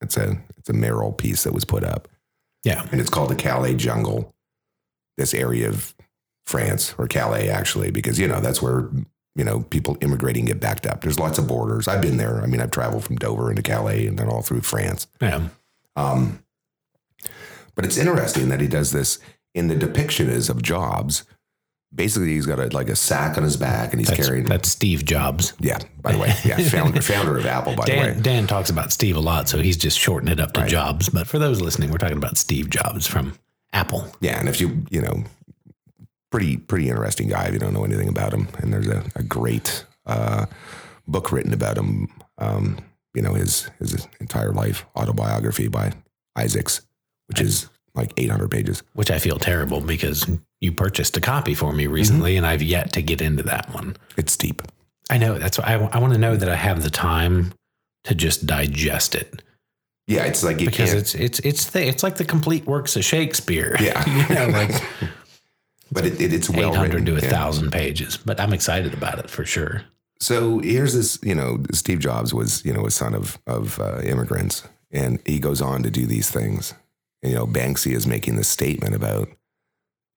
It's 0.02 0.18
a 0.18 0.38
it's 0.58 0.70
a 0.70 0.74
mural 0.74 1.12
piece 1.14 1.44
that 1.44 1.54
was 1.54 1.66
put 1.66 1.84
up, 1.84 2.08
Yeah. 2.64 2.86
and 2.92 3.00
it's 3.02 3.10
called 3.10 3.30
the 3.32 3.36
Calais 3.36 3.74
Jungle. 3.76 4.36
This 5.18 5.34
area 5.34 5.68
of 5.70 5.96
France 6.46 6.94
or 7.00 7.08
Calais, 7.08 7.50
actually, 7.50 7.90
because 7.90 8.20
you 8.20 8.28
know 8.28 8.40
that's 8.42 8.62
where 8.62 8.90
you 9.38 9.44
know 9.46 9.62
people 9.70 9.98
immigrating 10.02 10.44
get 10.46 10.60
backed 10.60 10.86
up. 10.86 11.00
There's 11.02 11.20
lots 11.20 11.38
of 11.38 11.48
borders. 11.48 11.88
I've 11.88 12.02
been 12.02 12.18
there. 12.18 12.42
I 12.42 12.48
mean, 12.48 12.60
I've 12.60 12.72
traveled 12.72 13.06
from 13.06 13.16
Dover 13.16 13.50
into 13.50 13.62
Calais 13.62 14.06
and 14.08 14.18
then 14.20 14.28
all 14.28 14.42
through 14.42 14.62
France. 14.62 15.08
Yeah. 15.22 15.48
Um, 15.96 16.44
but 17.76 17.86
it's 17.86 17.98
interesting 17.98 18.50
that 18.50 18.60
he 18.60 18.68
does 18.68 18.92
this 18.92 19.20
in 19.54 19.68
the 19.68 19.76
depiction 19.76 20.30
is 20.30 20.50
of 20.50 20.62
Jobs. 20.62 21.24
Basically, 21.96 22.34
he's 22.34 22.46
got 22.46 22.60
a, 22.60 22.66
like 22.68 22.90
a 22.90 22.96
sack 22.98 23.38
on 23.38 23.44
his 23.44 23.56
back 23.56 23.92
and 23.94 24.00
he's 24.02 24.10
That's, 24.10 24.28
carrying. 24.28 24.44
that's 24.46 24.68
Steve 24.68 25.06
Jobs. 25.06 25.54
yeah, 25.60 25.78
by 26.02 26.12
the 26.12 26.18
way, 26.18 26.34
yeah, 26.44 26.58
founder 26.58 27.02
founder 27.02 27.38
of 27.38 27.46
Apple. 27.46 27.76
By 27.76 27.86
the 27.86 27.92
way, 27.98 28.18
Dan 28.22 28.46
talks 28.46 28.70
about 28.70 28.92
Steve 28.92 29.16
a 29.16 29.22
lot, 29.22 29.48
so 29.48 29.60
he's 29.60 29.78
just 29.78 29.98
shortening 29.98 30.34
it 30.34 30.40
up 30.42 30.52
to 30.54 30.62
Right. 30.62 30.70
Jobs. 30.70 31.08
But 31.10 31.28
for 31.28 31.40
those 31.40 31.62
listening, 31.62 31.90
we're 31.92 31.98
talking 31.98 32.18
about 32.18 32.38
Steve 32.38 32.70
Jobs 32.70 33.08
from 33.08 33.34
Apple. 33.72 34.06
yeah, 34.20 34.38
and 34.40 34.50
if 34.50 34.60
you 34.60 34.86
you 34.90 35.02
know, 35.02 35.24
pretty 36.32 36.58
pretty 36.58 36.90
interesting 36.90 37.30
guy 37.30 37.46
if 37.46 37.54
you 37.54 37.60
don't 37.60 37.74
know 37.74 37.86
anything 37.86 38.10
about 38.10 38.34
him. 38.34 38.48
And 38.60 38.74
there's 38.74 38.88
a, 38.88 39.04
a 39.16 39.24
great 39.24 39.86
uh, 40.06 40.46
book 41.08 41.32
written 41.32 41.54
about 41.54 41.78
him. 41.78 42.08
Um, 42.38 42.78
you 43.14 43.22
know 43.24 43.34
his 43.34 43.70
his 43.80 44.08
entire 44.20 44.52
life 44.52 44.86
autobiography 44.96 45.68
by 45.70 45.94
Isaacs, 46.38 46.82
which 47.28 47.42
is 47.42 47.68
like 47.96 48.14
800 48.18 48.52
pages. 48.52 48.84
which 48.94 49.10
I 49.10 49.18
feel 49.18 49.40
terrible 49.40 49.82
because 49.82 50.30
you 50.62 50.72
purchased 50.72 51.18
a 51.18 51.22
copy 51.22 51.56
for 51.56 51.74
me 51.74 51.88
recently, 51.88 52.32
Mm-hmm. 52.34 52.38
and 52.38 52.46
I've 52.46 52.62
yet 52.62 52.94
to 52.94 53.02
get 53.02 53.22
into 53.22 53.42
that 53.44 53.74
one. 53.74 53.96
It's 54.18 54.38
deep. 54.38 54.62
I 55.10 55.18
know 55.18 55.40
that's 55.40 55.58
why 55.58 55.66
I, 55.92 55.98
want 55.98 56.14
to 56.14 56.20
know 56.20 56.36
that 56.36 56.48
I 56.50 56.56
have 56.56 56.84
the 56.84 56.92
time 56.92 57.54
to 58.04 58.14
just 58.14 58.46
digest 58.46 59.16
it 59.16 59.42
Yeah, 60.06 60.26
it's 60.26 60.44
like 60.44 60.60
you 60.60 60.68
because 60.68 60.90
can't. 60.92 61.00
it's 61.00 61.16
it's 61.16 61.40
it's 61.40 61.66
the, 61.72 61.88
it's 61.88 62.04
like 62.04 62.18
the 62.18 62.26
complete 62.26 62.66
works 62.68 62.96
of 62.96 63.04
Shakespeare. 63.04 63.76
Yeah. 63.80 64.04
you 64.30 64.36
know, 64.36 64.48
like 64.50 64.72
but 65.92 66.06
it, 66.06 66.20
it, 66.22 66.34
it's 66.34 66.50
well 66.50 66.72
eight 66.72 66.76
hundred 66.76 67.02
written. 67.02 67.16
to 67.16 67.22
a 67.22 67.22
yeah. 67.22 67.30
thousand 67.30 67.72
pages. 67.72 68.18
But 68.18 68.40
I'm 68.40 68.54
excited 68.54 68.94
about 68.94 69.20
it 69.20 69.30
for 69.30 69.46
sure. 69.46 69.84
So 70.20 70.60
here's 70.60 70.94
this, 70.94 71.20
you 71.22 71.36
know, 71.36 71.64
Steve 71.74 72.00
Jobs 72.00 72.34
was, 72.34 72.66
you 72.66 72.74
know, 72.74 72.86
a 72.86 72.92
son 72.92 73.14
of 73.14 73.38
of 73.46 73.80
uh, 73.80 74.02
immigrants, 74.02 74.68
and 74.92 75.20
he 75.26 75.40
goes 75.40 75.62
on 75.62 75.84
to 75.84 75.92
do 75.92 76.06
these 76.06 76.32
things. 76.32 76.74
And, 77.22 77.32
you 77.32 77.38
know, 77.38 77.48
Banksy 77.48 77.94
is 77.96 78.08
making 78.08 78.36
this 78.36 78.48
statement 78.48 78.96
about, 78.96 79.30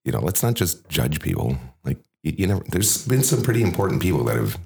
you 0.04 0.12
know, 0.12 0.20
let's 0.20 0.42
not 0.42 0.54
just 0.54 0.88
judge 0.88 1.20
people. 1.20 1.56
Like, 1.84 1.98
you, 2.22 2.34
you 2.38 2.46
know, 2.46 2.62
there's 2.70 3.06
been 3.06 3.22
some 3.22 3.42
pretty 3.42 3.62
important 3.62 4.02
people 4.02 4.24
that 4.24 4.36
have 4.36 4.58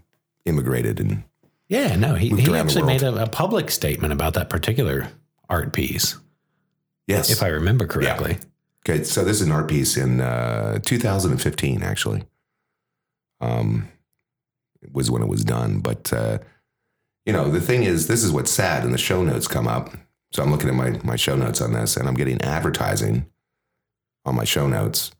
immigrated, 0.44 1.00
and 1.00 1.24
Yeah, 1.68 1.96
no, 1.96 2.14
he, 2.14 2.28
he 2.28 2.54
actually 2.54 2.82
made 2.82 3.02
a, 3.02 3.22
a 3.22 3.28
public 3.28 3.70
statement 3.70 4.12
about 4.12 4.34
that 4.34 4.50
particular 4.50 5.08
art 5.48 5.72
piece, 5.72 6.18
yes, 7.06 7.30
if 7.30 7.42
I 7.42 7.48
remember 7.48 7.86
correctly. 7.86 8.38
Okay, 8.86 9.02
so 9.02 9.24
this 9.24 9.40
is 9.40 9.46
an 9.46 9.52
art 9.52 9.68
piece 9.68 9.96
in 9.96 10.20
uh, 10.20 10.78
2015, 10.80 11.82
actually. 11.82 12.24
Um, 13.40 13.88
it 14.82 14.92
was 14.92 15.10
when 15.10 15.22
it 15.22 15.28
was 15.28 15.42
done, 15.42 15.80
but 15.80 16.12
uh, 16.12 16.38
you 17.24 17.32
know 17.32 17.50
the 17.50 17.60
thing 17.60 17.84
is, 17.84 18.06
this 18.06 18.22
is 18.22 18.30
what's 18.30 18.50
sad, 18.50 18.84
and 18.84 18.92
the 18.92 18.98
show 18.98 19.22
notes 19.22 19.48
come 19.48 19.66
up. 19.66 19.94
So 20.32 20.42
I'm 20.42 20.50
looking 20.50 20.68
at 20.68 20.74
my 20.74 21.00
my 21.02 21.16
show 21.16 21.34
notes 21.36 21.60
on 21.60 21.72
this, 21.72 21.96
and 21.96 22.06
I'm 22.06 22.14
getting 22.14 22.40
advertising 22.42 23.26
on 24.26 24.34
my 24.34 24.44
show 24.44 24.66
notes. 24.66 25.10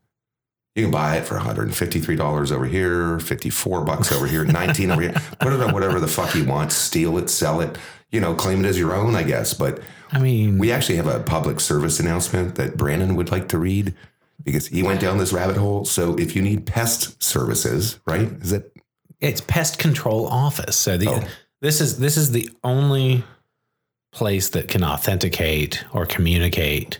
You 0.74 0.82
can 0.82 0.90
buy 0.90 1.16
it 1.16 1.24
for 1.24 1.34
153 1.34 2.16
dollars 2.16 2.52
over 2.52 2.66
here, 2.66 3.18
54 3.18 3.84
bucks 3.84 4.12
over 4.12 4.26
here, 4.26 4.44
19 4.44 4.90
over 4.90 5.00
here. 5.00 5.14
Put 5.40 5.52
it 5.52 5.60
on 5.62 5.72
whatever 5.72 6.00
the 6.00 6.08
fuck 6.08 6.34
you 6.34 6.44
want. 6.44 6.72
Steal 6.72 7.16
it, 7.16 7.30
sell 7.30 7.60
it. 7.60 7.78
You 8.10 8.20
know, 8.20 8.34
claim 8.34 8.64
it 8.64 8.68
as 8.68 8.78
your 8.78 8.94
own, 8.94 9.14
I 9.14 9.22
guess. 9.22 9.54
But 9.54 9.80
I 10.14 10.18
mean, 10.20 10.58
we 10.58 10.70
actually 10.72 10.96
have 10.96 11.06
a 11.06 11.20
public 11.20 11.60
service 11.60 12.00
announcement 12.00 12.54
that 12.54 12.76
Brandon 12.76 13.16
would 13.16 13.30
like 13.30 13.48
to 13.48 13.58
read 13.58 13.94
because 14.42 14.66
he 14.68 14.82
went 14.82 15.00
down 15.00 15.18
this 15.18 15.32
rabbit 15.32 15.56
hole. 15.56 15.84
So 15.84 16.16
if 16.18 16.36
you 16.36 16.42
need 16.42 16.66
pest 16.66 17.22
services, 17.22 17.98
right? 18.06 18.28
Is 18.40 18.52
it 18.52 18.70
it's 19.20 19.40
pest 19.40 19.78
control 19.78 20.26
office. 20.26 20.76
So 20.76 20.96
the 20.98 21.08
Oh. 21.08 21.24
this 21.60 21.80
is 21.80 21.98
this 21.98 22.16
is 22.16 22.32
the 22.32 22.50
only 22.62 23.24
place 24.12 24.50
that 24.50 24.68
can 24.68 24.84
authenticate 24.84 25.84
or 25.92 26.06
communicate 26.06 26.98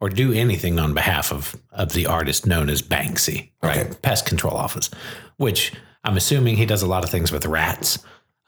or 0.00 0.08
do 0.08 0.32
anything 0.32 0.78
on 0.78 0.94
behalf 0.94 1.32
of 1.32 1.54
of 1.72 1.92
the 1.92 2.06
artist 2.06 2.46
known 2.46 2.68
as 2.70 2.82
Banksy, 2.82 3.50
right? 3.62 3.78
Okay. 3.86 3.94
Pest 4.02 4.26
control 4.26 4.56
office, 4.56 4.90
which 5.36 5.72
I'm 6.04 6.16
assuming 6.16 6.56
he 6.56 6.66
does 6.66 6.82
a 6.82 6.86
lot 6.86 7.04
of 7.04 7.10
things 7.10 7.30
with 7.32 7.46
rats. 7.46 7.98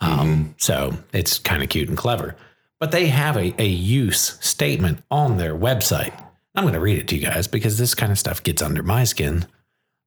Um, 0.00 0.18
Mm-hmm. 0.18 0.42
So 0.58 0.94
it's 1.12 1.38
kind 1.38 1.62
of 1.62 1.68
cute 1.68 1.88
and 1.88 1.98
clever. 1.98 2.36
But 2.80 2.92
they 2.92 3.08
have 3.08 3.36
a, 3.36 3.60
a 3.60 3.66
use 3.66 4.38
statement 4.40 5.02
on 5.10 5.36
their 5.36 5.54
website. 5.54 6.14
I'm 6.54 6.64
going 6.64 6.74
to 6.74 6.80
read 6.80 6.98
it 6.98 7.08
to 7.08 7.16
you 7.16 7.22
guys 7.22 7.48
because 7.48 7.78
this 7.78 7.94
kind 7.94 8.12
of 8.12 8.18
stuff 8.18 8.42
gets 8.42 8.62
under 8.62 8.82
my 8.82 9.04
skin 9.04 9.46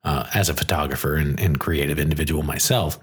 uh, 0.04 0.28
as 0.34 0.50
a 0.50 0.54
photographer 0.54 1.16
and, 1.16 1.40
and 1.40 1.60
creative 1.60 2.00
individual 2.00 2.44
myself. 2.44 3.00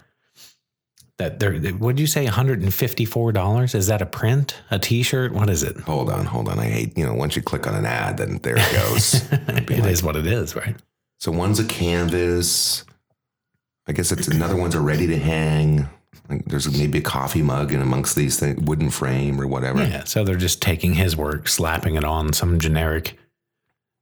That 1.19 1.41
there, 1.41 1.59
would 1.75 1.99
you 1.99 2.07
say 2.07 2.27
$154? 2.27 3.75
Is 3.75 3.87
that 3.89 4.01
a 4.01 4.07
print, 4.07 4.55
a 4.71 4.79
t 4.79 5.03
shirt? 5.03 5.33
What 5.33 5.51
is 5.51 5.63
it? 5.65 5.77
hold 5.81 6.11
on, 6.11 6.27
hold 6.27 6.49
on. 6.49 6.59
I 6.61 6.67
hate, 6.67 6.97
you 6.97 7.05
know, 7.05 7.15
once 7.15 7.35
you 7.35 7.43
click 7.43 7.67
on 7.67 7.75
an 7.75 7.87
ad, 7.87 8.19
then 8.19 8.39
there 8.43 8.57
it 8.57 8.73
goes. 8.73 9.29
It 9.69 9.85
is 9.85 10.03
what 10.03 10.17
it 10.17 10.27
is, 10.27 10.55
right? 10.55 10.77
so 11.19 11.33
one's 11.33 11.59
a 11.59 11.65
canvas. 11.65 12.85
I 13.87 13.93
guess 13.93 14.13
it's 14.13 14.29
another 14.29 14.57
one's 14.57 14.75
a 14.75 14.81
ready 14.81 15.07
to 15.09 15.19
hang. 15.19 15.89
Like 16.29 16.45
there's 16.47 16.71
maybe 16.77 16.99
a 16.99 17.03
coffee 17.03 17.43
mug 17.43 17.73
in 17.73 17.81
amongst 17.81 18.17
these 18.17 18.39
things, 18.39 18.61
wooden 18.61 18.91
frame 18.91 19.41
or 19.41 19.47
whatever. 19.47 19.83
Yeah. 19.83 20.05
So 20.05 20.25
they're 20.25 20.37
just 20.37 20.63
taking 20.63 20.95
his 20.95 21.17
work, 21.17 21.49
slapping 21.49 21.97
it 21.97 22.05
on 22.05 22.33
some 22.33 22.59
generic 22.59 23.19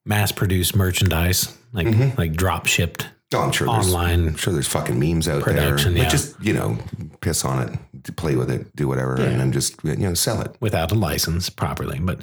mass 0.05 0.33
produced 0.33 0.77
merchandise, 0.77 1.57
like 1.73 1.87
mm-hmm. 1.87 2.19
like 2.19 2.33
drop 2.33 2.67
shipped 2.67 3.09
Oh, 3.35 3.41
I'm 3.41 3.53
sure 3.53 3.69
online. 3.69 4.29
I'm 4.29 4.37
sure 4.37 4.53
there's 4.53 4.69
fucking 4.69 4.99
memes 4.99 5.27
out 5.27 5.45
there. 5.45 5.79
yeah. 5.79 6.05
But 6.05 6.11
just, 6.11 6.41
you 6.41 6.53
know, 6.53 6.79
piss 7.21 7.45
on 7.45 7.69
it, 7.69 8.17
play 8.17 8.37
with 8.37 8.51
it, 8.51 8.75
do 8.77 8.87
whatever, 8.87 9.17
and 9.17 9.41
then 9.41 9.51
just, 9.51 9.83
you 9.83 9.97
know, 9.97 10.15
sell 10.15 10.41
it. 10.43 10.55
without 10.61 10.93
a 10.93 10.95
license 10.95 11.51
properly. 11.51 11.99
But 11.99 12.23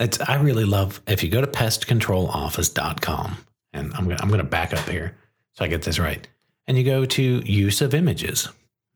it's 0.00 0.18
I 0.20 0.36
really 0.36 0.64
love 0.64 1.02
if 1.06 1.22
you 1.22 1.28
go 1.28 1.42
to 1.42 1.46
pestcontroloffice.com 1.46 3.36
and 3.74 3.92
I'm 3.94 4.04
gonna 4.08 4.18
I'm 4.20 4.30
gonna 4.30 4.44
back 4.44 4.72
up 4.72 4.88
here 4.88 5.16
so 5.52 5.64
I 5.66 5.68
get 5.68 5.82
this 5.82 5.98
right. 5.98 6.26
And 6.66 6.78
you 6.78 6.84
go 6.84 7.04
to 7.04 7.22
use 7.22 7.82
of 7.82 7.94
images. 7.94 8.48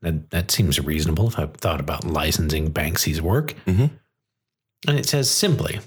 That 0.02 0.30
that 0.30 0.50
seems 0.50 0.78
reasonable 0.80 1.28
if 1.28 1.38
I've 1.38 1.54
thought 1.54 1.80
about 1.80 2.04
licensing 2.04 2.72
Banksy's 2.72 3.22
work. 3.22 3.54
Mhm. 3.66 3.90
And 4.86 4.98
it 4.98 5.06
says 5.06 5.30
simply 5.30 5.80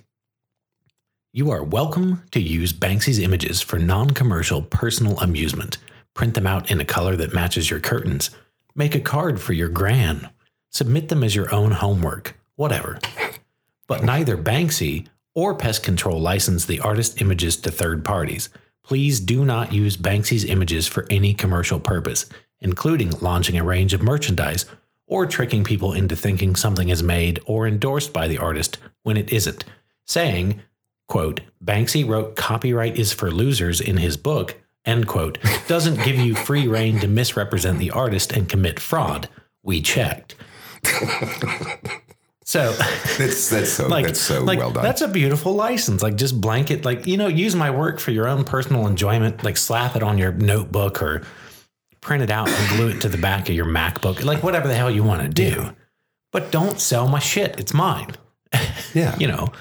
you 1.34 1.52
are 1.52 1.64
welcome 1.64 2.24
to 2.32 2.40
use 2.40 2.72
Banksy's 2.72 3.20
images 3.20 3.62
for 3.62 3.78
non 3.78 4.12
commercial 4.12 4.62
personal 4.62 5.20
amusement. 5.20 5.78
Print 6.14 6.34
them 6.34 6.48
out 6.48 6.72
in 6.72 6.80
a 6.80 6.86
color 6.86 7.18
that 7.18 7.34
matches 7.34 7.70
your 7.70 7.82
curtains. 7.82 8.30
Make 8.74 8.96
a 8.96 9.02
card 9.02 9.42
for 9.42 9.52
your 9.52 9.68
gran. 9.68 10.30
Submit 10.72 11.10
them 11.10 11.26
as 11.26 11.36
your 11.36 11.54
own 11.54 11.72
homework. 11.72 12.40
Whatever. 12.56 13.00
But 13.88 14.06
neither 14.06 14.38
Banksy 14.38 15.08
or 15.34 15.56
Pest 15.56 15.84
Control 15.84 16.22
license 16.22 16.64
the 16.64 16.80
artist 16.80 17.22
images 17.22 17.58
to 17.58 17.70
third 17.72 18.06
parties. 18.06 18.48
Please 18.82 19.20
do 19.20 19.44
not 19.44 19.74
use 19.74 19.98
Banksy's 19.98 20.46
images 20.46 20.88
for 20.88 21.06
any 21.10 21.34
commercial 21.34 21.80
purpose, 21.82 22.28
including 22.62 23.12
launching 23.22 23.58
a 23.58 23.64
range 23.64 23.94
of 23.94 24.02
merchandise 24.02 24.66
or 25.08 25.26
tricking 25.26 25.64
people 25.64 25.94
into 25.94 26.16
thinking 26.16 26.56
something 26.56 26.90
is 26.90 27.04
made 27.04 27.40
or 27.46 27.68
endorsed 27.68 28.12
by 28.12 28.28
the 28.28 28.38
artist 28.38 28.78
when 29.04 29.18
it 29.18 29.32
isn't. 29.32 29.64
Saying, 30.06 30.62
quote, 31.08 31.42
Banksy 31.64 32.08
wrote 32.08 32.36
copyright 32.36 32.98
is 32.98 33.14
for 33.14 33.32
losers 33.32 33.82
in 33.82 33.98
his 33.98 34.18
book, 34.18 34.56
end 34.86 35.08
quote, 35.08 35.38
doesn't 35.68 36.04
give 36.04 36.18
you 36.18 36.36
free 36.36 36.68
reign 36.68 37.00
to 37.00 37.08
misrepresent 37.08 37.80
the 37.80 37.92
artist 37.92 38.32
and 38.32 38.50
commit 38.50 38.80
fraud. 38.80 39.30
We 39.64 39.82
checked. 39.82 40.36
So 42.48 42.74
That's 43.18 43.50
that's 43.50 43.72
so 43.72 43.88
like, 43.88 44.06
that's 44.06 44.22
so 44.22 44.44
like, 44.44 44.60
well 44.60 44.70
done. 44.70 44.84
That's 44.84 45.02
a 45.02 45.08
beautiful 45.08 45.54
license. 45.54 46.04
Like 46.04 46.16
just 46.16 46.40
blanket, 46.40 46.86
like, 46.86 47.08
you 47.08 47.18
know, 47.18 47.28
use 47.28 47.56
my 47.56 47.72
work 47.72 48.00
for 48.00 48.12
your 48.12 48.28
own 48.28 48.44
personal 48.44 48.86
enjoyment. 48.86 49.44
Like 49.44 49.58
slap 49.58 49.96
it 49.96 50.04
on 50.04 50.20
your 50.20 50.32
notebook 50.32 51.02
or 51.02 51.24
print 52.06 52.22
it 52.22 52.30
out 52.30 52.48
and 52.48 52.70
glue 52.70 52.90
it 52.90 53.02
to 53.02 53.10
the 53.10 53.18
back 53.18 53.50
of 53.50 53.56
your 53.56 53.66
MacBook. 53.66 54.24
Like 54.24 54.44
whatever 54.44 54.68
the 54.68 54.76
hell 54.76 54.92
you 54.92 55.04
want 55.04 55.24
to 55.24 55.28
do. 55.28 55.76
But 56.32 56.52
don't 56.52 56.80
sell 56.80 57.08
my 57.08 57.18
shit. 57.20 57.60
It's 57.60 57.74
mine. 57.74 58.12
yeah, 58.94 59.18
You 59.18 59.28
know. 59.28 59.52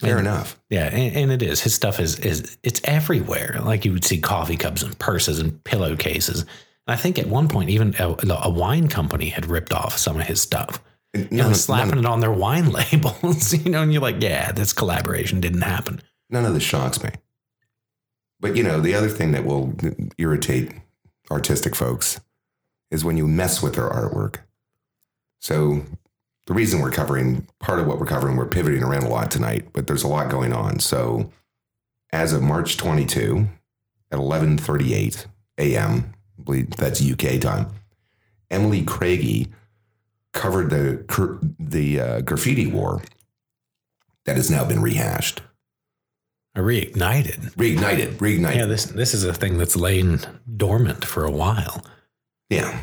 fair 0.00 0.18
enough. 0.18 0.58
Yeah, 0.68 0.86
and, 0.86 1.16
and 1.16 1.30
it 1.32 1.42
is. 1.42 1.60
His 1.60 1.74
stuff 1.74 2.00
is 2.00 2.18
is 2.18 2.58
it's 2.64 2.80
everywhere. 2.84 3.60
Like 3.62 3.84
you 3.84 3.92
would 3.92 4.04
see 4.04 4.18
coffee 4.20 4.56
cups 4.56 4.82
and 4.82 4.98
purses 4.98 5.38
and 5.38 5.62
pillowcases. 5.62 6.40
And 6.40 6.48
I 6.88 6.96
think 6.96 7.18
at 7.20 7.26
one 7.28 7.48
point 7.48 7.70
even 7.70 7.94
a, 8.00 8.16
a 8.42 8.50
wine 8.50 8.88
company 8.88 9.28
had 9.28 9.46
ripped 9.46 9.72
off 9.72 9.96
some 9.96 10.18
of 10.20 10.26
his 10.26 10.40
stuff. 10.40 10.82
And 11.14 11.30
You 11.30 11.38
know, 11.38 11.50
of, 11.50 11.56
slapping 11.56 11.90
none, 11.90 12.04
it 12.04 12.06
on 12.06 12.20
their 12.20 12.32
wine 12.32 12.70
labels, 12.80 13.54
you 13.64 13.70
know, 13.70 13.82
and 13.82 13.92
you're 13.92 14.02
like, 14.02 14.20
yeah, 14.20 14.50
this 14.52 14.72
collaboration 14.72 15.40
didn't 15.40 15.62
happen. 15.62 16.02
none 16.30 16.44
of 16.44 16.52
this 16.54 16.64
shocks 16.64 17.00
me. 17.02 17.10
But 18.40 18.56
you 18.56 18.62
know, 18.64 18.80
the 18.80 18.94
other 18.94 19.08
thing 19.08 19.32
that 19.32 19.44
will 19.44 19.74
irritate 20.18 20.72
artistic 21.30 21.74
folks 21.74 22.20
is 22.90 23.04
when 23.04 23.16
you 23.16 23.26
mess 23.26 23.62
with 23.62 23.74
their 23.74 23.88
artwork. 23.88 24.38
So 25.40 25.82
the 26.48 26.54
reason 26.54 26.80
we're 26.80 26.90
covering 26.90 27.46
part 27.60 27.78
of 27.78 27.86
what 27.86 28.00
we're 28.00 28.06
covering, 28.06 28.36
we're 28.36 28.46
pivoting 28.46 28.82
around 28.82 29.02
a 29.02 29.08
lot 29.08 29.30
tonight, 29.30 29.68
but 29.74 29.86
there's 29.86 30.02
a 30.02 30.08
lot 30.08 30.30
going 30.30 30.52
on. 30.54 30.80
So, 30.80 31.30
as 32.10 32.32
of 32.32 32.42
March 32.42 32.78
22 32.78 33.46
at 34.10 34.18
11:38 34.18 35.26
a.m., 35.58 36.14
I 36.38 36.42
believe 36.42 36.70
that's 36.70 37.02
UK 37.02 37.38
time, 37.38 37.68
Emily 38.50 38.82
Craigie 38.82 39.48
covered 40.32 40.70
the 40.70 41.44
the 41.58 42.00
uh, 42.00 42.20
graffiti 42.22 42.66
war 42.66 43.02
that 44.24 44.36
has 44.36 44.50
now 44.50 44.64
been 44.64 44.80
rehashed, 44.80 45.42
reignited. 46.56 47.54
reignited, 47.54 48.14
reignited. 48.16 48.54
Yeah, 48.56 48.66
this 48.66 48.86
this 48.86 49.14
is 49.14 49.24
a 49.24 49.32
thing 49.34 49.58
that's 49.58 49.76
lain 49.76 50.20
dormant 50.56 51.04
for 51.04 51.24
a 51.24 51.30
while. 51.30 51.84
Yeah. 52.50 52.80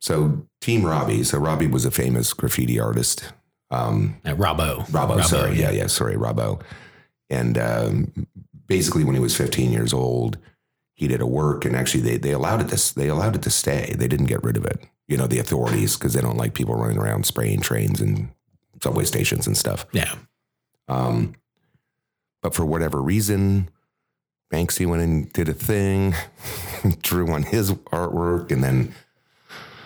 So 0.00 0.46
Team 0.60 0.84
Robbie. 0.84 1.24
So 1.24 1.38
Robbie 1.38 1.66
was 1.66 1.84
a 1.84 1.90
famous 1.90 2.32
graffiti 2.32 2.78
artist. 2.78 3.32
Um, 3.70 4.16
Uh, 4.24 4.30
Robbo. 4.34 4.86
Robbo, 4.88 5.24
sorry. 5.24 5.58
Yeah, 5.58 5.70
yeah, 5.70 5.86
sorry, 5.88 6.14
Robbo. 6.16 6.62
And 7.30 7.58
um, 7.58 8.26
basically, 8.66 9.02
when 9.04 9.14
he 9.14 9.20
was 9.20 9.36
15 9.36 9.72
years 9.72 9.92
old, 9.92 10.38
he 10.94 11.08
did 11.08 11.20
a 11.20 11.26
work, 11.26 11.64
and 11.64 11.74
actually, 11.74 12.02
they 12.02 12.16
they 12.16 12.30
allowed 12.32 12.60
it 12.60 12.68
to 12.76 12.94
they 12.94 13.08
allowed 13.08 13.34
it 13.36 13.42
to 13.42 13.50
stay. 13.50 13.94
They 13.98 14.06
didn't 14.08 14.26
get 14.26 14.44
rid 14.44 14.56
of 14.56 14.64
it. 14.64 14.80
You 15.08 15.16
know, 15.16 15.26
the 15.26 15.38
authorities 15.38 15.96
because 15.96 16.12
they 16.14 16.20
don't 16.20 16.36
like 16.36 16.54
people 16.54 16.74
running 16.74 16.98
around 16.98 17.26
spraying 17.26 17.60
trains 17.60 18.00
and 18.00 18.28
subway 18.82 19.04
stations 19.04 19.46
and 19.46 19.56
stuff. 19.56 19.86
Yeah. 19.92 20.14
Um, 20.88 21.34
but 22.46 22.54
for 22.54 22.64
whatever 22.64 23.02
reason, 23.02 23.68
Banksy 24.54 24.86
went 24.86 25.02
and 25.02 25.32
did 25.32 25.48
a 25.48 25.52
thing, 25.52 26.14
drew 27.02 27.28
on 27.32 27.42
his 27.42 27.72
artwork, 27.90 28.52
and 28.52 28.62
then 28.62 28.94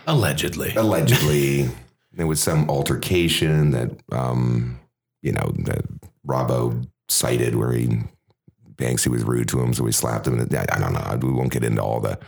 Allegedly. 0.06 0.74
allegedly. 0.76 1.70
There 2.12 2.26
was 2.26 2.42
some 2.42 2.68
altercation 2.68 3.70
that 3.70 3.92
um 4.12 4.78
you 5.22 5.32
know 5.32 5.54
that 5.64 5.84
Robbo 6.26 6.86
cited 7.08 7.54
where 7.54 7.72
he 7.72 8.00
Banksy 8.74 9.06
was 9.06 9.22
rude 9.22 9.48
to 9.50 9.60
him 9.60 9.72
so 9.72 9.86
he 9.86 9.92
slapped 9.92 10.26
him. 10.26 10.38
I, 10.38 10.66
I 10.70 10.78
don't 10.80 10.92
know. 10.92 11.18
We 11.26 11.32
won't 11.32 11.52
get 11.52 11.64
into 11.64 11.80
all 11.82 12.00
the 12.00 12.18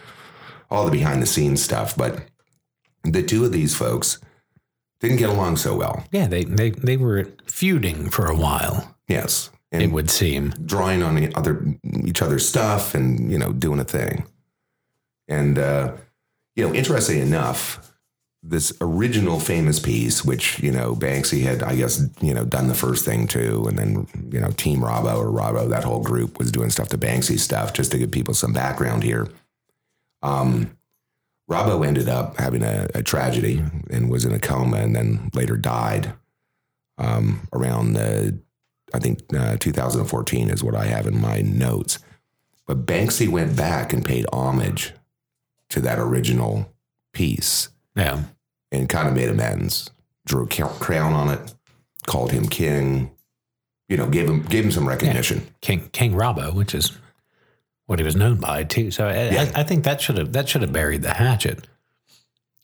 all 0.71 0.85
the 0.87 0.93
behind 0.93 1.21
the 1.21 1.27
scenes 1.27 1.63
stuff 1.63 1.95
but 1.97 2.25
the 3.03 3.23
two 3.25 3.45
of 3.45 3.51
these 3.53 3.75
folks 3.75 4.19
didn't 5.01 5.19
get 5.19 5.29
along 5.29 5.57
so 5.57 5.77
well. 5.77 6.05
Yeah, 6.13 6.29
they, 6.29 6.45
they 6.45 6.71
they 6.71 6.97
were 6.97 7.27
feuding 7.45 8.09
for 8.09 8.27
a 8.27 8.37
while, 8.37 8.97
yes 9.09 9.51
it 9.81 9.91
would 9.91 10.11
seem. 10.11 10.51
drawing 10.65 11.03
on 11.03 11.35
other 11.35 11.65
each 12.05 12.23
other's 12.23 12.49
stuff 12.49 12.95
and 12.95 13.31
you 13.33 13.39
know 13.39 13.53
doing 13.53 13.81
a 13.81 13.85
thing 13.85 14.27
and 15.29 15.59
uh 15.59 15.93
you 16.55 16.67
know 16.67 16.75
interesting 16.75 17.21
enough 17.21 17.93
this 18.43 18.73
original 18.81 19.39
famous 19.39 19.79
piece 19.79 20.25
which 20.25 20.59
you 20.59 20.71
know 20.71 20.95
banksy 20.95 21.43
had 21.43 21.63
i 21.63 21.75
guess 21.75 22.03
you 22.21 22.35
know 22.35 22.45
done 22.45 22.69
the 22.69 22.75
first 22.75 23.05
thing 23.05 23.27
too 23.27 23.65
and 23.69 23.79
then 23.79 24.07
you 24.33 24.41
know 24.41 24.51
team 24.53 24.81
robbo 24.81 25.17
or 25.17 25.27
robbo 25.27 25.69
that 25.69 25.85
whole 25.85 26.03
group 26.03 26.39
was 26.39 26.51
doing 26.51 26.69
stuff 26.69 26.89
to 26.89 26.99
banksy 26.99 27.39
stuff 27.39 27.73
just 27.73 27.93
to 27.93 27.99
give 27.99 28.11
people 28.11 28.35
some 28.35 28.53
background 28.53 29.03
here 29.03 29.29
um 30.23 30.77
robbo 31.51 31.87
ended 31.87 32.09
up 32.09 32.39
having 32.39 32.63
a, 32.63 32.89
a 32.95 33.03
tragedy 33.03 33.63
and 33.91 34.11
was 34.11 34.25
in 34.25 34.33
a 34.33 34.41
coma 34.41 34.79
and 34.79 34.95
then 34.95 35.31
later 35.35 35.57
died 35.57 36.13
um 36.99 37.47
around 37.53 37.93
the 37.93 38.37
I 38.95 38.99
think 38.99 39.21
uh, 39.35 39.57
2014 39.59 40.51
is 40.51 40.63
what 40.63 40.75
I 40.75 40.85
have 40.87 41.07
in 41.07 41.21
my 41.21 41.41
notes. 41.41 41.99
But 42.67 42.87
Banksy 42.87 43.29
went 43.29 43.57
back 43.57 43.93
and 43.93 44.05
paid 44.05 44.27
homage 44.33 44.93
to 45.71 45.81
that 45.81 45.99
original 45.99 46.73
piece 47.13 47.69
Yeah. 47.97 48.25
and 48.71 48.89
kind 48.89 49.09
of 49.09 49.15
made 49.15 49.29
amends. 49.29 49.91
Drew 50.27 50.45
a 50.45 50.47
crown 50.47 51.13
on 51.15 51.29
it, 51.31 51.55
called 52.07 52.31
him 52.33 52.47
king. 52.49 53.11
You 53.89 53.97
know, 53.97 54.07
gave 54.09 54.29
him 54.29 54.43
gave 54.43 54.65
him 54.65 54.71
some 54.71 54.89
recognition. 54.89 55.47
King 55.61 55.89
King 55.93 56.13
Robbo, 56.15 56.55
which 56.55 56.75
is 56.75 56.93
what 57.87 57.99
he 57.99 58.05
was 58.05 58.15
known 58.17 58.37
by 58.37 58.63
too. 58.65 58.91
So 58.91 59.09
I, 59.09 59.31
Yeah. 59.31 59.51
I, 59.55 59.61
I 59.61 59.63
think 59.65 59.85
that 59.85 60.01
should 60.01 60.17
have 60.17 60.33
that 60.33 60.49
should 60.49 60.63
have 60.63 60.73
buried 60.73 61.03
the 61.03 61.15
hatchet. 61.15 61.67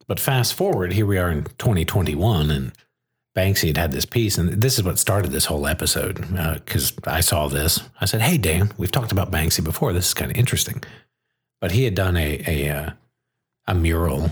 But 0.07 0.21
fast 0.21 0.55
forward, 0.55 0.93
here 0.93 1.05
we 1.05 1.19
are 1.19 1.31
in 1.31 1.45
2021, 1.59 2.51
and 2.51 2.73
Banksy 3.39 3.69
had 3.69 3.77
had 3.77 3.93
this 3.93 4.05
piece, 4.05 4.37
and 4.37 4.61
this 4.61 4.79
is 4.79 4.85
what 4.85 4.99
started 4.99 5.31
this 5.31 5.45
whole 5.45 5.69
episode. 5.69 6.27
Because 6.55 6.93
I 7.05 7.21
saw 7.21 7.47
this, 7.47 7.81
I 8.01 8.05
said, 8.05 8.21
"Hey 8.21 8.37
Dan, 8.37 8.73
we've 8.79 8.91
talked 8.91 9.13
about 9.13 9.31
Banksy 9.31 9.63
before. 9.63 9.93
This 9.93 10.09
is 10.09 10.15
kind 10.15 10.31
of 10.31 10.37
interesting." 10.37 10.83
But 11.61 11.71
he 11.71 11.85
had 11.85 11.95
done 11.95 12.17
a 12.17 12.43
a 12.47 12.69
uh, 12.71 12.91
a 13.69 13.75
mural 13.75 14.31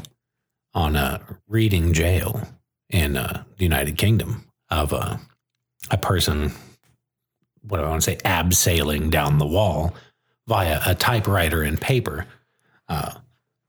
on 0.74 0.96
a 0.96 1.20
Reading 1.48 1.92
jail 1.92 2.48
in 2.90 3.16
uh, 3.16 3.44
the 3.56 3.62
United 3.62 3.96
Kingdom 3.96 4.48
of 4.70 4.92
uh, 4.92 5.18
a 5.90 5.96
person 5.96 6.52
what 7.68 7.78
do 7.78 7.84
I 7.84 7.88
want 7.88 8.02
to 8.02 8.10
say, 8.10 8.16
abseiling 8.18 9.10
down 9.10 9.38
the 9.38 9.46
wall 9.46 9.94
via 10.46 10.80
a 10.86 10.94
typewriter 10.94 11.62
and 11.62 11.80
paper. 11.80 12.26
Uh, 12.88 13.12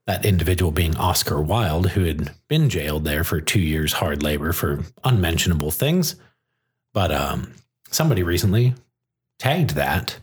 that 0.08 0.26
individual 0.26 0.72
being 0.72 0.96
Oscar 0.98 1.41
Wilde, 1.41 1.89
who 1.91 2.06
had 2.06 2.32
been 2.48 2.70
jailed 2.70 3.04
there 3.04 3.24
for 3.24 3.41
two 3.41 3.60
years 3.60 3.93
hard 3.93 4.24
labor 4.24 4.54
for 4.54 4.84
unmentionable 5.04 5.70
things. 5.70 6.15
But 6.93 7.12
um, 7.12 7.54
somebody 7.91 8.24
recently 8.24 8.74
tagged 9.38 9.72
that 9.72 10.17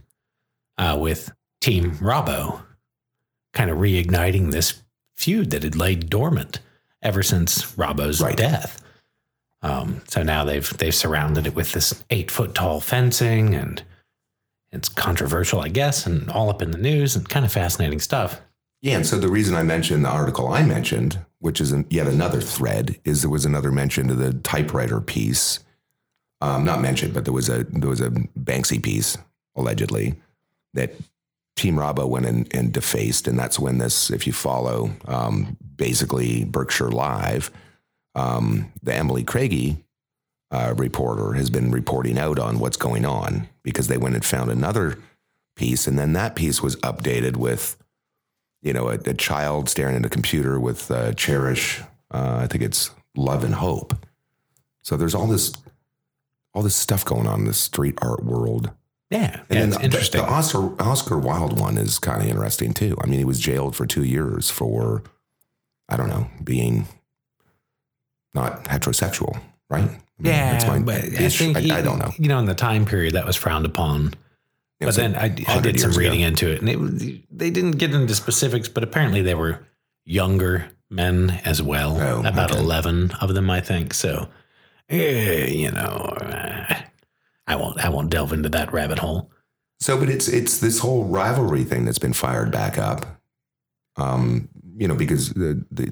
uh, 0.79 0.97
with 1.01 1.33
Team 1.61 1.93
Robbo, 1.99 2.63
kind 3.53 3.71
of 3.71 3.79
reigniting 3.79 4.51
this 4.51 4.83
feud 5.17 5.51
that 5.51 5.63
had 5.63 5.77
laid 5.77 6.11
dormant 6.11 6.61
ever 7.03 7.23
since 7.23 7.77
Robbo's 7.77 8.21
Right. 8.21 8.37
death. 8.37 8.83
Um, 9.63 10.01
so 10.09 10.23
now 10.23 10.45
they've 10.45 10.69
they've 10.79 10.95
surrounded 10.95 11.47
it 11.47 11.55
with 11.55 11.73
this 11.73 12.03
eight 12.11 12.31
foot 12.31 12.55
tall 12.55 12.81
fencing, 12.81 13.55
and 13.55 13.83
it's 14.73 14.89
controversial, 14.89 15.61
I 15.61 15.69
guess, 15.69 16.07
and 16.07 16.29
all 16.31 16.51
up 16.51 16.61
in 16.61 16.71
the 16.71 16.79
news 16.79 17.17
and 17.17 17.27
kind 17.29 17.45
of 17.47 17.53
fascinating 17.53 18.01
stuff. 18.01 18.41
Yeah, 18.85 18.97
and 18.97 19.07
so 19.07 19.19
the 19.19 19.31
reason 19.31 19.55
I 19.55 19.63
mentioned 19.63 20.05
the 20.05 20.11
article 20.11 20.49
I 20.49 20.63
mentioned, 20.63 21.19
which 21.39 21.59
is 21.59 21.73
an, 21.73 21.87
yet 21.89 22.07
another 22.07 22.43
thread, 22.43 23.01
is 23.03 23.23
there 23.23 23.31
was 23.31 23.47
another 23.47 23.73
mention 23.73 24.09
to 24.09 24.15
the 24.15 24.35
typewriter 24.35 25.01
piece. 25.01 25.61
Um, 26.43 26.67
not 26.67 26.83
mentioned, 26.83 27.15
but 27.15 27.25
there 27.25 27.33
was 27.33 27.49
a 27.49 27.65
there 27.65 27.89
was 27.89 28.03
a 28.03 28.11
Banksy 28.11 28.83
piece 28.83 29.17
allegedly 29.57 30.17
that 30.75 30.93
Team 31.57 31.77
Robbo 31.77 32.07
went 32.07 32.27
in 32.27 32.47
and 32.51 32.75
defaced, 32.75 33.27
and 33.27 33.39
that's 33.39 33.59
when 33.59 33.79
this, 33.79 34.11
if 34.11 34.27
you 34.27 34.35
follow, 34.35 34.91
um, 35.07 35.57
basically 35.77 36.45
Berkshire 36.45 36.91
Live, 36.91 37.51
um, 38.15 38.71
the 38.83 38.95
Emily 38.95 39.25
Craigie 39.25 39.79
uh, 40.51 40.75
reporter 40.77 41.33
has 41.33 41.49
been 41.49 41.71
reporting 41.71 42.19
out 42.19 42.39
on 42.39 42.59
what's 42.59 42.77
going 42.77 43.07
on 43.07 43.49
because 43.63 43.89
they 43.89 43.97
went 43.97 44.15
and 44.15 44.27
found 44.27 44.51
another 44.51 44.99
piece, 45.57 45.87
and 45.87 45.99
then 45.99 46.13
that 46.13 46.37
piece 46.37 46.61
was 46.61 46.77
updated 46.77 47.37
with 47.37 47.79
you 48.65 48.73
know, 48.73 48.89
a, 48.89 48.95
a 48.95 49.15
child 49.15 49.69
staring 49.69 49.95
at 49.95 50.05
a 50.05 50.09
computer 50.09 50.59
with 50.59 50.91
uh, 50.91 51.13
cherish. 51.13 51.81
Uh, 52.11 52.39
I 52.43 52.47
think 52.47 52.65
it's 52.65 52.91
love 53.15 53.45
and 53.45 53.55
hope. 53.55 53.95
So 54.83 54.97
there's 54.97 55.15
all 55.15 55.27
this, 55.27 55.53
all 56.55 56.63
this 56.63 56.75
stuff 56.75 57.05
going 57.05 57.27
on 57.27 57.41
in 57.41 57.47
the 57.47 57.55
street 57.55 57.97
art 58.03 58.25
world. 58.25 58.71
Yeah, 59.11 59.43
And 59.51 59.51
yeah 59.51 59.61
then 59.61 59.69
it's 59.69 59.77
the, 59.77 59.85
interesting. 59.85 60.21
the 60.23 60.27
Oscar 60.27 60.83
Oscar 60.83 61.19
Wilde 61.19 61.61
one 61.61 61.77
is 61.77 61.99
kind 61.99 62.23
of 62.23 62.29
interesting 62.29 62.73
too. 62.73 62.97
I 63.03 63.07
mean, 63.07 63.19
he 63.19 63.25
was 63.25 63.39
jailed 63.39 63.77
for 63.77 63.87
two 63.87 64.03
years 64.03 64.51
for, 64.51 65.03
I 65.89 65.97
don't 65.97 66.09
know, 66.09 66.27
being 66.43 66.87
not 68.33 68.65
heterosexual, 68.65 69.41
right? 69.69 69.85
I 69.85 69.87
mean, 69.87 70.33
yeah, 70.33 70.65
my 70.67 70.79
but 70.79 71.05
I 71.05 71.29
think 71.29 71.57
I, 71.57 71.79
I 71.79 71.83
don't 71.83 71.99
know. 71.99 72.13
You 72.19 72.29
know, 72.29 72.39
in 72.39 72.47
the 72.47 72.55
time 72.55 72.87
period 72.87 73.15
that 73.15 73.27
was 73.27 73.37
frowned 73.37 73.67
upon. 73.67 74.15
It 74.85 74.87
But 74.87 74.95
then 74.97 75.13
like 75.13 75.49
I, 75.49 75.57
I 75.57 75.61
did 75.61 75.81
some 75.81 75.91
years 75.91 75.97
ago. 75.97 76.05
reading 76.05 76.21
into 76.21 76.51
it, 76.51 76.61
and 76.61 76.69
it 76.69 77.25
they 77.31 77.51
didn't 77.51 77.73
get 77.73 77.95
into 77.95 78.15
specifics, 78.15 78.69
but 78.69 78.83
apparently 78.83 79.23
they 79.23 79.35
were 79.35 79.67
younger 80.05 80.71
men 80.91 81.41
as 81.45 81.63
well. 81.63 81.97
Oh, 82.01 82.21
about 82.27 82.51
okay. 82.53 82.61
eleven 82.61 83.11
of 83.21 83.35
them, 83.35 83.51
I 83.51 83.61
think. 83.61 83.95
So, 83.95 84.29
eh, 84.89 85.47
you 85.47 85.71
know, 85.71 86.15
eh, 86.21 86.83
I 87.47 87.57
won't 87.57 87.85
I 87.85 87.89
won't 87.89 88.11
delve 88.11 88.33
into 88.33 88.49
that 88.51 88.73
rabbit 88.73 88.99
hole. 89.01 89.31
So, 89.81 89.99
but 89.99 90.09
it's 90.09 90.29
it's 90.29 90.59
this 90.59 90.79
whole 90.79 91.05
rivalry 91.05 91.65
thing 91.65 91.85
that's 91.85 91.99
been 91.99 92.13
fired 92.13 92.51
back 92.51 92.79
up. 92.79 93.07
Um, 93.97 94.49
you 94.77 94.89
know, 94.89 94.95
because 94.95 95.31
the 95.31 95.65
the 95.71 95.91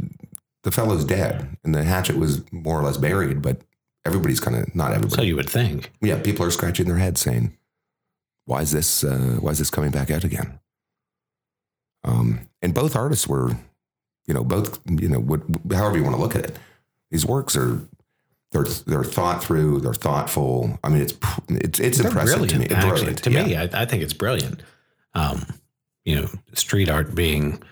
the 0.62 0.70
fellow's 0.70 1.04
dead 1.04 1.56
and 1.64 1.74
the 1.74 1.84
hatchet 1.84 2.16
was 2.16 2.42
more 2.52 2.78
or 2.80 2.84
less 2.84 2.96
buried, 2.96 3.42
but 3.42 3.62
everybody's 4.04 4.40
kind 4.40 4.56
of 4.56 4.74
not 4.74 4.92
everybody. 4.92 5.14
So 5.16 5.22
you 5.22 5.36
would 5.36 5.50
think. 5.50 5.92
yeah, 6.00 6.20
people 6.20 6.46
are 6.46 6.50
scratching 6.50 6.86
their 6.86 6.98
heads 6.98 7.20
saying, 7.20 7.56
"Why 8.46 8.62
is 8.62 8.70
this? 8.72 9.04
Uh, 9.04 9.38
why 9.40 9.50
is 9.52 9.58
this 9.58 9.70
coming 9.70 9.90
back 9.90 10.10
out 10.10 10.24
again?" 10.24 10.58
Um, 12.04 12.48
and 12.60 12.74
both 12.74 12.96
artists 12.96 13.28
were, 13.28 13.50
you 14.26 14.34
know, 14.34 14.44
both 14.44 14.80
you 14.88 15.08
know, 15.08 15.20
what, 15.20 15.40
however 15.72 15.96
you 15.96 16.02
want 16.04 16.16
to 16.16 16.20
look 16.22 16.34
at 16.36 16.44
it, 16.44 16.58
these 17.10 17.26
works 17.26 17.56
are. 17.56 17.80
They're, 18.50 18.64
they're 18.64 19.02
thought 19.02 19.42
through. 19.42 19.80
They're 19.80 19.94
thoughtful. 19.94 20.78
I 20.84 20.90
mean, 20.90 21.00
it's 21.00 21.14
it's 21.48 21.80
it's 21.80 21.96
They're 21.98 22.08
impressive 22.08 22.48
to 22.48 22.58
me. 22.58 22.66
brilliant, 22.66 22.72
actually. 22.72 22.90
Brilliant, 22.90 23.24
To 23.24 23.30
yeah. 23.30 23.44
me, 23.44 23.56
I, 23.56 23.82
I 23.82 23.86
think 23.86 24.02
it's 24.02 24.12
brilliant. 24.12 24.62
Um, 25.14 25.46
you 26.04 26.16
know, 26.16 26.28
street 26.52 26.90
art 26.90 27.14
being 27.14 27.62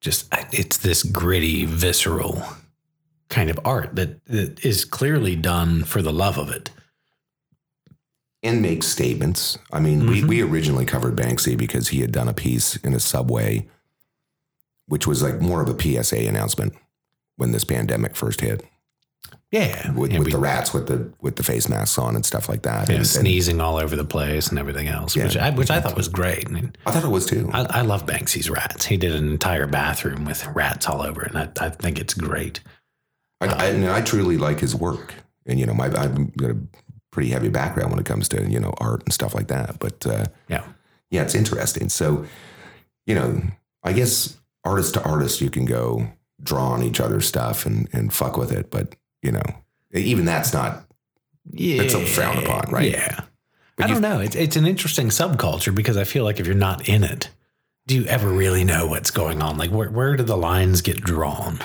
just 0.00 0.26
it's 0.50 0.78
this 0.78 1.04
gritty, 1.04 1.64
visceral 1.64 2.42
kind 3.28 3.50
of 3.50 3.60
art 3.64 3.94
that, 3.94 4.24
that 4.24 4.64
is 4.64 4.84
clearly 4.84 5.36
done 5.36 5.84
for 5.84 6.02
the 6.02 6.12
love 6.12 6.38
of 6.38 6.50
it. 6.50 6.70
And 8.44 8.60
make 8.60 8.82
statements. 8.82 9.58
I 9.72 9.80
mean, 9.80 10.06
we, 10.06 10.18
mm-hmm. 10.18 10.28
we 10.28 10.42
originally 10.42 10.84
covered 10.84 11.16
Banksy 11.16 11.56
because 11.56 11.88
he 11.88 12.00
had 12.00 12.12
done 12.12 12.28
a 12.28 12.34
piece 12.34 12.76
in 12.76 12.92
a 12.92 13.00
subway, 13.00 13.66
which 14.86 15.06
was 15.06 15.22
like 15.22 15.40
more 15.40 15.62
of 15.62 15.68
a 15.68 15.80
PSA 16.04 16.28
announcement 16.28 16.74
when 17.36 17.52
this 17.52 17.64
pandemic 17.64 18.14
first 18.14 18.42
hit, 18.42 18.62
Yeah. 19.50 19.90
with, 19.92 20.10
and 20.10 20.18
with 20.18 20.26
we- 20.26 20.32
the 20.32 20.38
rats 20.38 20.74
with 20.74 20.86
the 20.86 21.10
with 21.20 21.36
the 21.36 21.42
face 21.42 21.68
masks 21.70 21.98
on 21.98 22.14
and 22.14 22.24
stuff 22.24 22.48
like 22.48 22.62
that. 22.62 22.88
yeah, 22.88 22.96
And- 22.96 22.98
and 22.98 23.06
sneezing 23.06 23.60
all 23.62 23.78
over 23.78 23.96
the 23.96 24.04
place 24.04 24.48
and 24.48 24.58
everything 24.58 24.88
else, 24.88 25.16
which 25.16 25.36
I 25.38 25.48
which 25.50 25.70
I 25.70 25.80
thought 25.80 25.96
was 25.96 26.08
great. 26.08 26.46
I 26.46 26.52
mean, 26.52 26.76
I 26.86 26.92
thought 26.92 27.02
it 27.04 27.10
was 27.10 27.24
too. 27.26 27.50
I, 27.52 27.62
I 27.70 27.80
love 27.80 28.04
Banksy's 28.04 28.50
rats. 28.50 28.84
He 28.84 28.98
did 28.98 29.14
an 29.14 29.28
entire 29.30 29.66
bathroom 29.66 30.26
with 30.26 30.46
rats 30.48 30.86
all 30.86 31.00
over 31.02 31.22
it, 31.24 31.32
and 31.34 31.38
I, 31.58 31.66
I 31.66 31.70
think 31.70 31.98
it's 31.98 32.14
great. 32.14 32.60
I, 33.40 33.46
I, 33.46 33.70
um, 33.70 33.76
and 33.76 33.86
I 33.86 34.02
truly 34.02 34.36
like 34.36 34.60
his 34.60 34.74
work, 34.76 35.14
and 35.46 35.58
you 35.58 35.64
know, 35.66 35.74
my 35.74 35.86
I've 35.86 36.36
got 36.36 36.50
a 36.50 36.56
pretty 37.14 37.30
heavy 37.30 37.48
background 37.48 37.90
when 37.92 38.00
it 38.00 38.04
comes 38.06 38.28
to 38.28 38.50
you 38.50 38.58
know 38.60 38.74
art 38.78 39.02
and 39.04 39.12
stuff 39.12 39.34
like 39.34 39.46
that. 39.48 39.78
But 39.78 40.04
uh, 40.06 40.24
Yeah. 40.48 40.64
yeah, 41.10 41.22
it's 41.22 41.34
interesting. 41.34 41.88
So, 41.88 42.26
you 43.06 43.14
know, 43.14 43.40
I 43.82 43.92
guess 43.92 44.36
artist 44.64 44.94
to 44.94 45.02
artist, 45.04 45.40
you 45.40 45.48
can 45.48 45.64
go 45.64 46.08
draw 46.42 46.70
on 46.72 46.82
each 46.82 47.00
other's 47.00 47.26
stuff 47.26 47.64
and 47.66 47.88
and 47.92 48.12
fuck 48.12 48.36
with 48.36 48.52
it, 48.52 48.70
but 48.70 48.94
you 49.22 49.32
know, 49.32 49.42
even 49.92 50.24
that's 50.24 50.52
not. 50.52 50.84
Yeah, 51.50 51.82
It's 51.82 51.94
a 51.94 52.04
frowned 52.04 52.38
upon, 52.44 52.70
right? 52.72 52.90
Yeah, 52.90 53.20
But 53.76 53.84
I 53.84 53.88
don't 53.88 54.00
know. 54.02 54.18
It's 54.20 54.34
it's 54.34 54.56
an 54.56 54.66
interesting 54.66 55.08
subculture 55.08 55.74
because 55.74 55.96
I 55.98 56.04
feel 56.04 56.24
like 56.24 56.40
if 56.40 56.46
you're 56.46 56.54
not 56.56 56.88
in 56.88 57.04
it, 57.04 57.28
do 57.86 57.94
you 57.94 58.04
ever 58.06 58.28
really 58.28 58.64
know 58.64 58.86
what's 58.86 59.10
going 59.10 59.42
on? 59.42 59.56
Like 59.58 59.70
where 59.70 59.90
where 59.90 60.16
do 60.16 60.22
the 60.24 60.36
lines 60.38 60.80
get 60.82 60.96
drawn? 61.02 61.60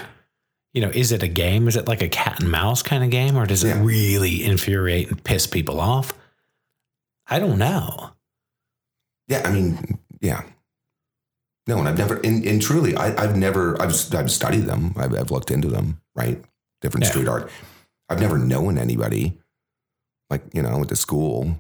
You 0.74 0.82
know, 0.82 0.92
is 0.94 1.12
it 1.12 1.24
a 1.24 1.28
game? 1.28 1.68
Is 1.68 1.76
it 1.76 1.88
like 1.88 2.02
a 2.02 2.10
cat 2.10 2.40
and 2.40 2.52
mouse 2.52 2.84
kind 2.84 3.04
of 3.04 3.10
game, 3.10 3.36
or 3.36 3.46
does 3.46 3.64
it 3.64 3.74
really 3.76 4.44
infuriate 4.44 5.10
and 5.10 5.24
piss 5.24 5.48
people 5.48 5.80
off? 5.80 6.14
I 7.28 7.40
don't 7.40 7.58
know. 7.58 8.12
Yeah, 9.28 9.42
I 9.46 9.52
mean, 9.52 10.00
yeah. 10.22 10.44
No, 11.68 11.78
and 11.80 11.88
I've 11.88 11.98
never, 11.98 12.16
and, 12.24 12.44
and 12.46 12.62
truly, 12.62 12.96
I, 12.96 13.16
I've 13.24 13.36
never, 13.36 13.80
I've, 13.82 13.94
I've 14.14 14.32
studied 14.32 14.66
them. 14.66 14.94
I've, 14.96 15.14
I've 15.14 15.32
looked 15.32 15.52
into 15.52 15.68
them, 15.68 16.02
right? 16.16 16.44
Different 16.82 17.04
Yeah. 17.06 17.12
street 17.12 17.28
art. 17.28 17.52
I've 18.10 18.20
never 18.20 18.38
known 18.40 18.78
anybody, 18.80 19.38
like, 20.32 20.42
you 20.54 20.62
know, 20.64 20.70
I 20.70 20.76
went 20.76 20.90
to 20.90 20.96
school, 20.96 21.56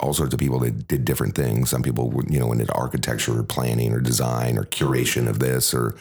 all 0.00 0.14
sorts 0.14 0.34
of 0.34 0.40
people 0.40 0.58
that 0.60 0.88
did 0.88 1.04
different 1.04 1.34
things. 1.36 1.70
Some 1.70 1.82
people, 1.82 2.12
you 2.28 2.40
know, 2.40 2.50
into 2.52 2.72
architecture 2.72 3.38
or 3.38 3.42
planning 3.44 3.92
or 3.92 4.00
design 4.00 4.56
or 4.58 4.64
curation 4.64 5.28
of 5.28 5.38
this 5.38 5.72
or, 5.74 5.94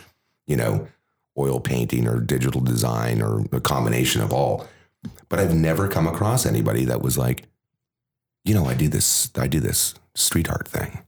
you 0.48 0.56
know, 0.56 0.88
oil 1.38 1.60
painting 1.60 2.08
or 2.08 2.20
digital 2.20 2.62
design 2.62 3.22
or 3.22 3.44
a 3.52 3.60
combination 3.62 4.22
of 4.22 4.32
all. 4.34 4.68
But 5.30 5.40
I've 5.40 5.54
never 5.56 5.88
come 5.88 6.08
across 6.08 6.46
anybody 6.46 6.86
that 6.86 7.02
was 7.02 7.18
like, 7.18 7.44
you 8.46 8.54
know, 8.54 8.66
I 8.66 8.74
do 8.74 8.88
this, 8.88 9.30
I 9.36 9.48
do 9.48 9.60
this 9.60 9.96
street 10.16 10.50
art 10.50 10.68
thing. 10.68 11.00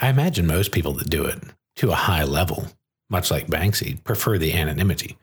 I 0.00 0.08
imagine 0.08 0.46
most 0.46 0.72
people 0.72 0.92
that 0.94 1.08
do 1.10 1.24
it 1.24 1.42
to 1.76 1.90
a 1.90 1.94
high 1.94 2.24
level, 2.24 2.66
much 3.08 3.30
like 3.30 3.46
Banksy, 3.46 4.02
prefer 4.04 4.36
the 4.38 4.52
anonymity. 4.52 5.16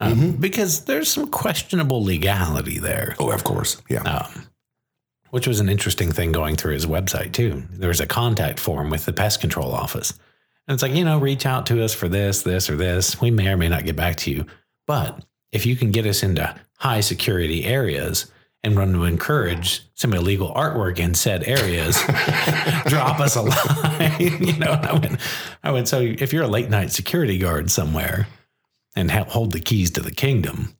Um, 0.00 0.14
Mhm. 0.14 0.40
Because 0.40 0.84
there's 0.84 1.08
some 1.10 1.28
questionable 1.30 2.02
legality 2.04 2.78
there. 2.78 3.14
Oh, 3.18 3.30
of 3.30 3.44
course. 3.44 3.80
Yeah. 3.88 4.02
um, 4.02 4.46
which 5.30 5.48
was 5.48 5.58
an 5.58 5.68
interesting 5.68 6.12
thing 6.12 6.30
going 6.30 6.54
through 6.54 6.74
his 6.74 6.86
website 6.86 7.32
too. 7.32 7.64
There 7.70 7.88
was 7.88 8.00
a 8.00 8.06
contact 8.06 8.60
form 8.60 8.88
with 8.90 9.04
the 9.04 9.12
pest 9.12 9.40
control 9.40 9.72
office, 9.72 10.12
and 10.66 10.74
it's 10.74 10.82
like 10.82 10.94
you 10.94 11.04
know, 11.04 11.18
reach 11.18 11.46
out 11.46 11.66
to 11.66 11.84
us 11.84 11.94
for 11.94 12.08
this, 12.08 12.42
this, 12.42 12.70
or 12.70 12.76
this. 12.76 13.20
We 13.20 13.30
may 13.30 13.48
or 13.48 13.56
may 13.56 13.68
not 13.68 13.84
get 13.84 13.96
back 13.96 14.16
to 14.18 14.30
you, 14.30 14.46
but 14.86 15.24
if 15.52 15.66
you 15.66 15.76
can 15.76 15.90
get 15.90 16.06
us 16.06 16.22
into 16.22 16.54
high 16.78 17.00
security 17.00 17.64
areas 17.64 18.30
and 18.62 18.76
run 18.76 18.94
to 18.94 19.04
encourage 19.04 19.82
some 19.94 20.14
illegal 20.14 20.52
artwork 20.54 20.98
in 20.98 21.14
said 21.14 21.44
areas, 21.44 21.96
drop 22.86 23.20
us 23.20 23.36
a 23.36 23.42
line. 23.42 24.16
you 24.18 24.58
know, 24.58 24.72
I 24.72 24.92
went, 24.98 25.20
I 25.62 25.70
went. 25.70 25.88
So 25.88 26.00
if 26.00 26.32
you're 26.32 26.44
a 26.44 26.48
late 26.48 26.70
night 26.70 26.90
security 26.90 27.38
guard 27.38 27.70
somewhere 27.70 28.26
and 28.96 29.10
ha- 29.10 29.26
hold 29.28 29.52
the 29.52 29.60
keys 29.60 29.90
to 29.92 30.00
the 30.00 30.10
kingdom, 30.10 30.74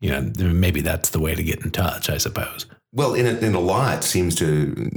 you 0.00 0.10
know, 0.10 0.30
maybe 0.52 0.80
that's 0.80 1.10
the 1.10 1.18
way 1.18 1.34
to 1.34 1.42
get 1.42 1.64
in 1.64 1.70
touch. 1.70 2.08
I 2.08 2.18
suppose. 2.18 2.66
Well, 2.92 3.14
in 3.14 3.26
a, 3.26 3.38
in 3.40 3.54
a 3.54 3.60
lot 3.60 4.04
seems 4.04 4.36
to 4.36 4.90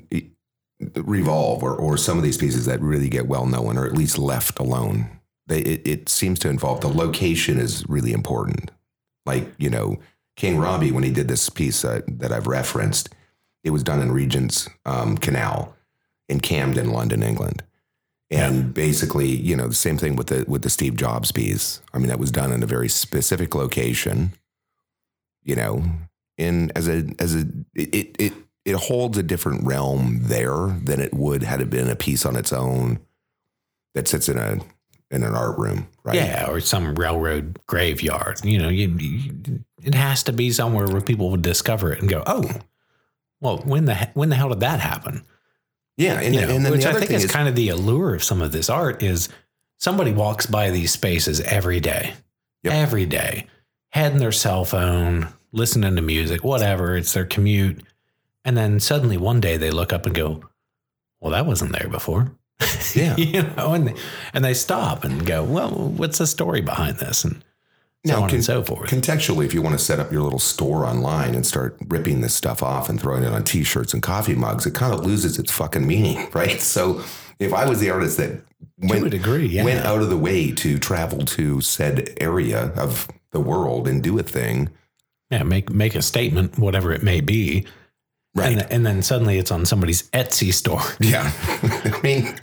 revolve, 0.95 1.63
or, 1.63 1.75
or 1.75 1.97
some 1.97 2.17
of 2.17 2.23
these 2.23 2.37
pieces 2.37 2.65
that 2.65 2.81
really 2.81 3.09
get 3.09 3.27
well 3.27 3.45
known, 3.45 3.77
or 3.77 3.85
at 3.85 3.93
least 3.93 4.17
left 4.17 4.59
alone. 4.59 5.09
They, 5.47 5.59
it, 5.61 5.87
it 5.87 6.09
seems 6.09 6.39
to 6.39 6.49
involve 6.49 6.81
the 6.81 6.87
location 6.87 7.57
is 7.57 7.87
really 7.87 8.11
important. 8.11 8.71
Like 9.25 9.47
you 9.57 9.69
know, 9.69 9.97
King 10.35 10.57
Robbie 10.57 10.91
when 10.91 11.03
he 11.03 11.11
did 11.11 11.27
this 11.27 11.49
piece 11.49 11.83
uh, 11.83 12.01
that 12.07 12.31
I've 12.31 12.47
referenced, 12.47 13.09
it 13.63 13.71
was 13.71 13.83
done 13.83 14.01
in 14.01 14.11
Regent's 14.11 14.69
um, 14.85 15.17
Canal 15.17 15.75
in 16.29 16.39
Camden, 16.39 16.91
London, 16.91 17.23
England. 17.23 17.63
And 18.29 18.73
basically, 18.73 19.27
you 19.27 19.55
know, 19.55 19.67
the 19.67 19.73
same 19.73 19.97
thing 19.97 20.17
with 20.17 20.27
the 20.27 20.43
with 20.47 20.61
the 20.61 20.69
Steve 20.69 20.97
Jobs 20.97 21.31
piece. 21.31 21.81
I 21.93 21.97
mean, 21.97 22.07
that 22.07 22.19
was 22.19 22.31
done 22.31 22.51
in 22.51 22.61
a 22.61 22.67
very 22.67 22.89
specific 22.89 23.55
location. 23.55 24.33
You 25.43 25.55
know, 25.55 25.83
in 26.37 26.71
as 26.75 26.89
a 26.89 27.05
as 27.19 27.35
a 27.35 27.45
it 27.73 28.15
it 28.19 28.33
it 28.67 28.75
holds 28.75 29.17
a 29.17 29.23
different 29.23 29.65
realm 29.65 30.19
there 30.23 30.67
than 30.83 30.99
it 30.99 31.13
would 31.13 31.41
had 31.41 31.61
it 31.61 31.69
been 31.69 31.89
a 31.89 31.95
piece 31.95 32.25
on 32.25 32.35
its 32.35 32.51
own 32.51 32.99
that 33.95 34.09
sits 34.09 34.27
in 34.27 34.37
a 34.37 34.59
in 35.09 35.23
an 35.23 35.33
art 35.33 35.57
room, 35.57 35.87
right? 36.03 36.15
Yeah, 36.15 36.49
or 36.49 36.59
some 36.59 36.93
railroad 36.95 37.57
graveyard. 37.65 38.43
You 38.43 38.57
know, 38.57 38.67
you, 38.67 38.89
you, 38.99 39.63
it 39.81 39.95
has 39.95 40.21
to 40.23 40.33
be 40.33 40.51
somewhere 40.51 40.85
where 40.85 40.99
people 40.99 41.31
would 41.31 41.41
discover 41.41 41.93
it 41.93 42.01
and 42.01 42.09
go, 42.09 42.23
"Oh, 42.27 42.43
well, 43.39 43.59
when 43.59 43.85
the 43.85 43.95
when 44.15 44.27
the 44.27 44.35
hell 44.35 44.49
did 44.49 44.59
that 44.59 44.81
happen?" 44.81 45.23
yeah, 45.95 46.19
and, 46.19 46.35
You 46.35 46.41
know, 46.41 46.49
and 46.49 46.65
then 46.65 46.73
which 46.73 46.83
the 46.83 46.89
I 46.89 46.93
think 46.95 47.11
is, 47.11 47.23
is, 47.23 47.31
kind 47.31 47.47
of 47.47 47.55
the 47.55 47.69
allure 47.69 48.15
of 48.15 48.23
some 48.23 48.41
of 48.41 48.51
this 48.51 48.69
art 48.69 49.01
is 49.01 49.29
somebody 49.79 50.11
walks 50.11 50.45
by 50.45 50.71
these 50.71 50.91
spaces 50.91 51.39
every 51.39 51.79
day, 51.79 52.15
Yep. 52.63 52.73
every 52.73 53.05
day, 53.05 53.47
heading 53.91 54.19
their 54.19 54.33
cell 54.33 54.65
phone, 54.65 55.29
listening 55.53 55.95
to 55.95 56.01
music, 56.01 56.43
whatever. 56.43 56.97
It's 56.97 57.13
their 57.13 57.25
commute, 57.25 57.81
and 58.47 58.57
then 58.57 58.79
suddenly 58.79 59.17
one 59.17 59.39
day 59.41 59.57
they 59.57 59.69
look 59.69 59.91
up 59.93 60.05
and 60.07 60.15
go, 60.15 60.41
"Well, 61.19 61.33
that 61.33 61.45
wasn't 61.45 61.73
there 61.73 61.89
before." 61.89 62.31
Yeah. 62.95 63.15
you 63.17 63.43
know, 63.43 63.73
and 63.73 63.93
and 64.33 64.43
they 64.45 64.53
stop 64.55 65.03
and 65.03 65.23
go, 65.25 65.43
"Well, 65.43 65.69
what's 65.71 66.17
the 66.17 66.25
story 66.25 66.61
behind 66.61 66.97
this?" 66.97 67.23
and 67.25 67.43
so 68.05 68.13
Now, 68.13 68.21
on 68.23 68.29
can- 68.29 68.37
and 68.37 68.45
so 68.45 68.63
forth. 68.63 68.89
contextually, 68.89 69.45
if 69.45 69.53
you 69.53 69.61
want 69.61 69.77
to 69.77 69.83
set 69.83 69.99
up 69.99 70.11
your 70.11 70.21
little 70.23 70.39
store 70.39 70.85
online 70.85 71.35
and 71.35 71.45
start 71.45 71.77
ripping 71.87 72.21
this 72.21 72.33
stuff 72.33 72.63
off 72.63 72.87
and 72.89 72.99
throwing 72.99 73.23
it 73.23 73.33
on 73.33 73.43
T-shirts 73.43 73.93
and 73.93 74.01
coffee 74.01 74.33
mugs, 74.35 74.65
it 74.65 74.73
kind 74.73 74.93
of 74.93 75.05
loses 75.05 75.37
its 75.37 75.51
fucking 75.51 75.85
meaning, 75.85 76.29
right? 76.33 76.61
So, 76.61 77.01
if 77.39 77.53
I 77.53 77.67
was 77.69 77.79
the 77.81 77.89
artist 77.91 78.17
that 78.17 78.29
to 78.31 78.43
went 78.87 79.05
a 79.05 79.09
degree, 79.09 79.47
yeah. 79.47 79.63
went 79.65 79.85
out 79.85 80.01
of 80.01 80.09
the 80.09 80.17
way 80.17 80.51
to 80.53 80.79
travel 80.79 81.19
to 81.25 81.59
said 81.61 82.15
area 82.21 82.71
of 82.77 83.07
the 83.31 83.39
world 83.41 83.87
and 83.87 84.01
do 84.01 84.17
a 84.17 84.23
thing, 84.23 84.69
yeah, 85.29 85.43
make 85.43 85.69
make 85.69 85.93
a 85.93 86.01
statement, 86.01 86.57
whatever 86.57 86.93
it 86.93 87.03
may 87.03 87.19
be, 87.21 87.65
right? 88.37 88.57
and, 88.57 88.71
and 88.71 88.85
then 88.85 89.01
suddenly 89.01 89.37
it's 89.37 89.51
on 89.51 89.65
somebody's 89.65 90.03
Etsy 90.11 90.53
store. 90.53 90.81
yeah, 90.99 91.31
I 91.93 91.99
mean, 92.03 92.35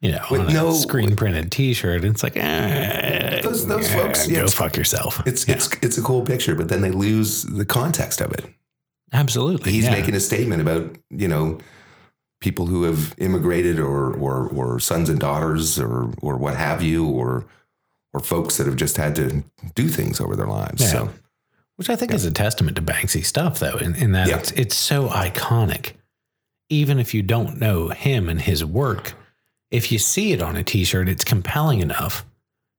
you 0.00 0.12
know, 0.12 0.24
With 0.30 0.48
no- 0.52 0.72
screen 0.72 1.14
printed 1.16 1.52
T-shirt. 1.52 2.04
It's 2.04 2.22
like, 2.22 2.36
eh, 2.36 3.40
Those- 3.42 3.66
those 3.66 3.88
yeah, 3.90 3.96
folks, 3.96 4.26
go 4.26 4.32
yeah, 4.32 4.38
it's- 4.38 4.54
fuck 4.54 4.76
yourself. 4.76 5.22
it's 5.26 5.46
Yeah, 5.46 5.54
it's 5.56 5.68
it's 5.82 5.98
a 5.98 6.02
cool 6.02 6.22
picture, 6.24 6.54
but 6.54 6.68
then 6.68 6.80
they 6.82 6.90
lose 6.90 7.42
the 7.44 7.64
context 7.64 8.20
of 8.20 8.32
it. 8.32 8.44
absolutely. 9.12 9.72
He's 9.72 9.84
yeah. 9.84 9.92
making 9.92 10.14
a 10.14 10.20
statement 10.20 10.60
about 10.62 10.96
you 11.10 11.28
know 11.28 11.58
people 12.40 12.66
who 12.66 12.82
have 12.82 13.14
immigrated 13.18 13.78
or 13.78 14.12
or 14.14 14.48
or 14.48 14.80
sons 14.80 15.08
and 15.08 15.20
daughters 15.20 15.78
or 15.78 16.10
or 16.22 16.36
what 16.36 16.56
have 16.56 16.82
you 16.82 17.06
or 17.08 17.44
or 18.12 18.20
folks 18.20 18.56
that 18.56 18.66
have 18.66 18.76
just 18.76 18.96
had 18.96 19.14
to 19.16 19.42
do 19.74 19.88
things 19.88 20.20
over 20.20 20.34
their 20.36 20.46
lives. 20.48 20.82
Yeah. 20.82 20.88
So 20.88 21.10
which 21.82 21.90
I 21.90 21.96
think 21.96 22.14
is 22.14 22.24
a 22.24 22.30
testament 22.30 22.76
to 22.76 22.82
Banksy 22.82 23.24
stuff, 23.24 23.58
though, 23.58 23.76
in, 23.76 23.96
in 23.96 24.12
that 24.12 24.28
Yeah. 24.28 24.38
it's 24.38 24.52
it's 24.52 24.76
so 24.76 25.08
iconic. 25.08 25.94
Even 26.68 27.00
if 27.00 27.12
you 27.12 27.22
don't 27.22 27.58
know 27.58 27.88
him 27.88 28.28
and 28.28 28.40
his 28.40 28.64
work, 28.64 29.14
if 29.72 29.90
you 29.90 29.98
see 29.98 30.30
it 30.32 30.40
on 30.40 30.54
a 30.56 30.62
T-shirt, 30.62 31.08
it's 31.08 31.24
compelling 31.24 31.80
enough 31.80 32.24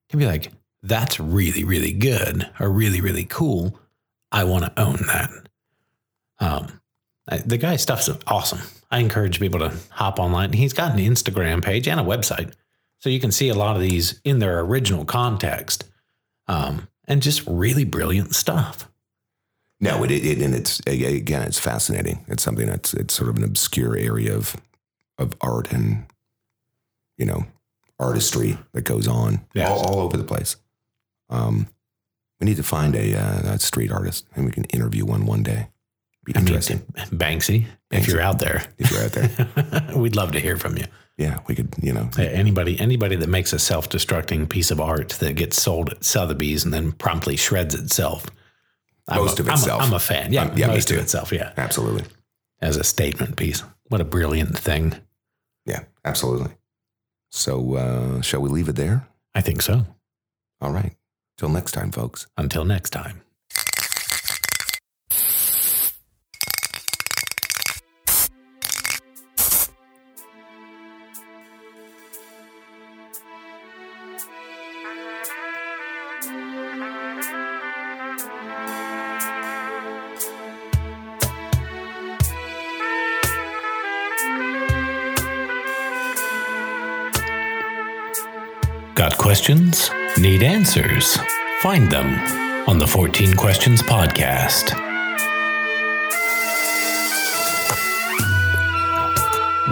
to 0.07 0.15
be 0.15 0.25
like, 0.25 0.53
"That's 0.83 1.19
really, 1.19 1.65
really 1.65 1.91
good," 1.91 2.49
or 2.61 2.69
"really, 2.71 3.01
really 3.01 3.25
cool." 3.25 3.77
I 4.31 4.45
want 4.45 4.63
to 4.63 4.81
own 4.81 4.95
that. 5.07 5.29
Um, 6.39 6.79
I- 7.29 7.39
the 7.39 7.57
guy's 7.57 7.81
stuff's 7.81 8.09
awesome. 8.25 8.61
I 8.89 8.99
encourage 8.99 9.37
people 9.37 9.59
to 9.59 9.73
hop 9.89 10.17
online. 10.17 10.53
He's 10.53 10.71
got 10.71 10.93
an 10.93 10.99
Instagram 10.99 11.61
page 11.61 11.89
and 11.89 11.99
a 11.99 12.03
website, 12.03 12.53
so 12.99 13.09
you 13.09 13.19
can 13.19 13.33
see 13.33 13.49
a 13.49 13.53
lot 13.53 13.75
of 13.75 13.81
these 13.81 14.21
in 14.23 14.39
their 14.39 14.61
original 14.61 15.03
context, 15.03 15.83
um, 16.47 16.87
and 17.05 17.21
just 17.21 17.43
really 17.45 17.83
brilliant 17.83 18.33
stuff. 18.33 18.87
No, 19.79 20.03
it, 20.03 20.11
it 20.11 20.41
and 20.41 20.55
it's 20.55 20.79
again 20.87 21.41
it's 21.43 21.59
fascinating. 21.59 22.23
It's 22.27 22.43
something 22.43 22.67
that's 22.67 22.93
it's 22.93 23.13
sort 23.13 23.29
of 23.29 23.37
an 23.37 23.43
obscure 23.43 23.97
area 23.97 24.35
of 24.35 24.55
of 25.17 25.33
art 25.41 25.71
and 25.71 26.05
you 27.17 27.25
know 27.25 27.45
artistry 27.99 28.57
that 28.73 28.81
goes 28.83 29.07
on 29.07 29.45
Yes. 29.53 29.69
all, 29.69 29.85
all 29.85 29.99
over 29.99 30.17
the 30.17 30.23
place. 30.23 30.55
Um, 31.29 31.67
We 32.39 32.45
need 32.45 32.57
to 32.57 32.63
find 32.63 32.95
a, 32.95 33.15
uh, 33.17 33.53
a 33.53 33.59
street 33.59 33.91
artist 33.91 34.25
and 34.35 34.45
we 34.45 34.51
can 34.51 34.63
interview 34.65 35.05
one 35.05 35.25
one 35.25 35.43
day. 35.43 35.69
Be 36.25 36.33
I 36.35 36.39
mean, 36.39 36.47
interesting 36.47 36.79
Banksy, 37.11 37.65
if 37.91 38.07
you're 38.07 38.21
out 38.21 38.39
there, 38.39 38.63
if 38.77 38.91
you're 38.91 39.03
out 39.03 39.11
there. 39.11 39.95
we'd 39.97 40.15
love 40.15 40.31
to 40.31 40.39
hear 40.39 40.55
from 40.57 40.77
you. 40.77 40.85
yeah, 41.17 41.39
we 41.47 41.53
could, 41.55 41.73
you 41.81 41.91
know, 41.93 42.09
Hey, 42.15 42.29
Anybody, 42.29 42.79
anybody 42.79 43.15
that 43.17 43.27
makes 43.29 43.51
a 43.53 43.59
self-destructing 43.59 44.47
piece 44.49 44.71
of 44.71 44.79
art 44.79 45.09
that 45.19 45.35
gets 45.35 45.61
sold 45.61 45.89
at 45.89 46.03
Sotheby's 46.03 46.63
and 46.65 46.73
then 46.73 46.93
promptly 46.93 47.35
shreds 47.35 47.75
itself. 47.75 48.25
I'm 49.07 49.17
Most 49.21 49.39
a- 49.39 49.41
of 49.43 49.47
I'm 49.49 49.53
a- 49.53 49.57
itself. 49.57 49.81
I'm 49.83 49.93
a 49.93 49.99
fan. 49.99 50.31
Yeah, 50.33 50.43
Um, 50.43 50.57
yeah, 50.57 50.67
most 50.67 50.89
of 50.91 50.97
itself. 50.97 51.31
Yeah, 51.31 51.51
absolutely. 51.57 52.05
as 52.61 52.77
a 52.77 52.83
statement 52.83 53.35
piece. 53.35 53.61
What 53.89 53.99
a 54.01 54.05
brilliant 54.05 54.57
thing. 54.57 54.95
Yeah, 55.65 55.83
absolutely. 56.05 56.53
So, 57.31 57.75
uh, 57.75 58.21
shall 58.21 58.41
we 58.41 58.49
leave 58.49 58.69
it 58.69 58.75
there? 58.75 59.07
I 59.35 59.41
think 59.41 59.61
so. 59.61 59.85
All 60.61 60.71
right. 60.71 60.95
Till 61.37 61.49
next 61.49 61.71
time, 61.73 61.91
folks. 61.91 62.27
Until 62.37 62.63
next 62.63 62.91
time. 62.91 63.21
Questions? 89.33 89.89
Need 90.19 90.43
answers? 90.43 91.17
Find 91.61 91.89
them 91.89 92.69
on 92.69 92.77
the 92.77 92.85
14 92.85 93.33
Questions 93.33 93.81
Podcast. 93.81 94.71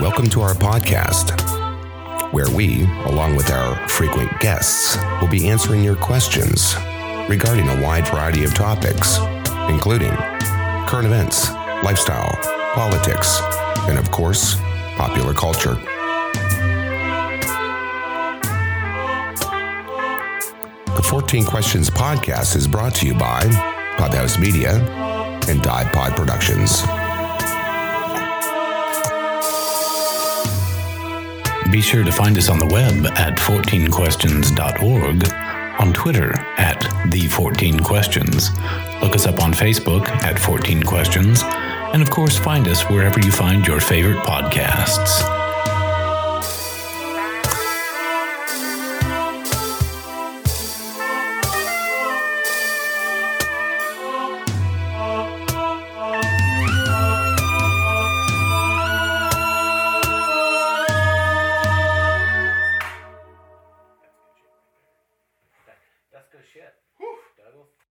Welcome 0.02 0.32
to 0.32 0.42
our 0.42 0.56
podcast, 0.56 1.40
where 2.34 2.50
we, 2.50 2.86
along 3.06 3.36
with 3.36 3.52
our 3.52 3.88
frequent 3.88 4.32
guests, 4.40 4.98
will 5.22 5.30
be 5.30 5.48
answering 5.48 5.84
your 5.84 5.96
questions 5.96 6.76
regarding 7.30 7.70
a 7.70 7.84
wide 7.84 8.08
variety 8.08 8.44
of 8.44 8.56
topics, 8.56 9.20
including 9.70 10.16
current 10.88 11.06
events, 11.06 11.52
lifestyle, 11.84 12.36
politics, 12.74 13.40
and 13.88 14.00
of 14.00 14.10
course, 14.10 14.56
popular 14.98 15.36
culture. 15.36 15.80
14 21.12 21.44
Questions 21.44 21.90
podcast 21.90 22.56
is 22.56 22.70
brought 22.70 22.96
to 22.96 23.06
you 23.06 23.14
by 23.14 23.42
Podhouse 23.98 24.40
Media 24.40 24.76
and 25.50 25.62
Dive 25.62 25.92
Pod 25.92 26.16
Productions. 26.16 26.84
Be 31.70 31.82
sure 31.82 32.06
to 32.06 32.14
find 32.14 32.38
us 32.38 32.48
on 32.48 32.60
the 32.60 32.68
web 32.68 33.08
at 33.18 33.38
14questions.org, 33.40 35.34
on 35.82 35.92
Twitter 35.92 36.34
at 36.58 36.80
the 37.12 37.28
14 37.28 37.82
Questions. 37.82 38.52
Look 39.02 39.14
us 39.14 39.28
up 39.28 39.42
on 39.42 39.52
Facebook 39.52 40.08
at 40.08 40.40
14 40.40 40.82
Questions, 40.84 41.42
and 41.44 42.02
of 42.02 42.10
course, 42.10 42.40
find 42.40 42.70
us 42.70 42.84
wherever 42.84 43.20
you 43.20 43.34
find 43.34 43.68
your 43.68 43.82
favorite 43.82 44.20
podcasts. 44.20 45.41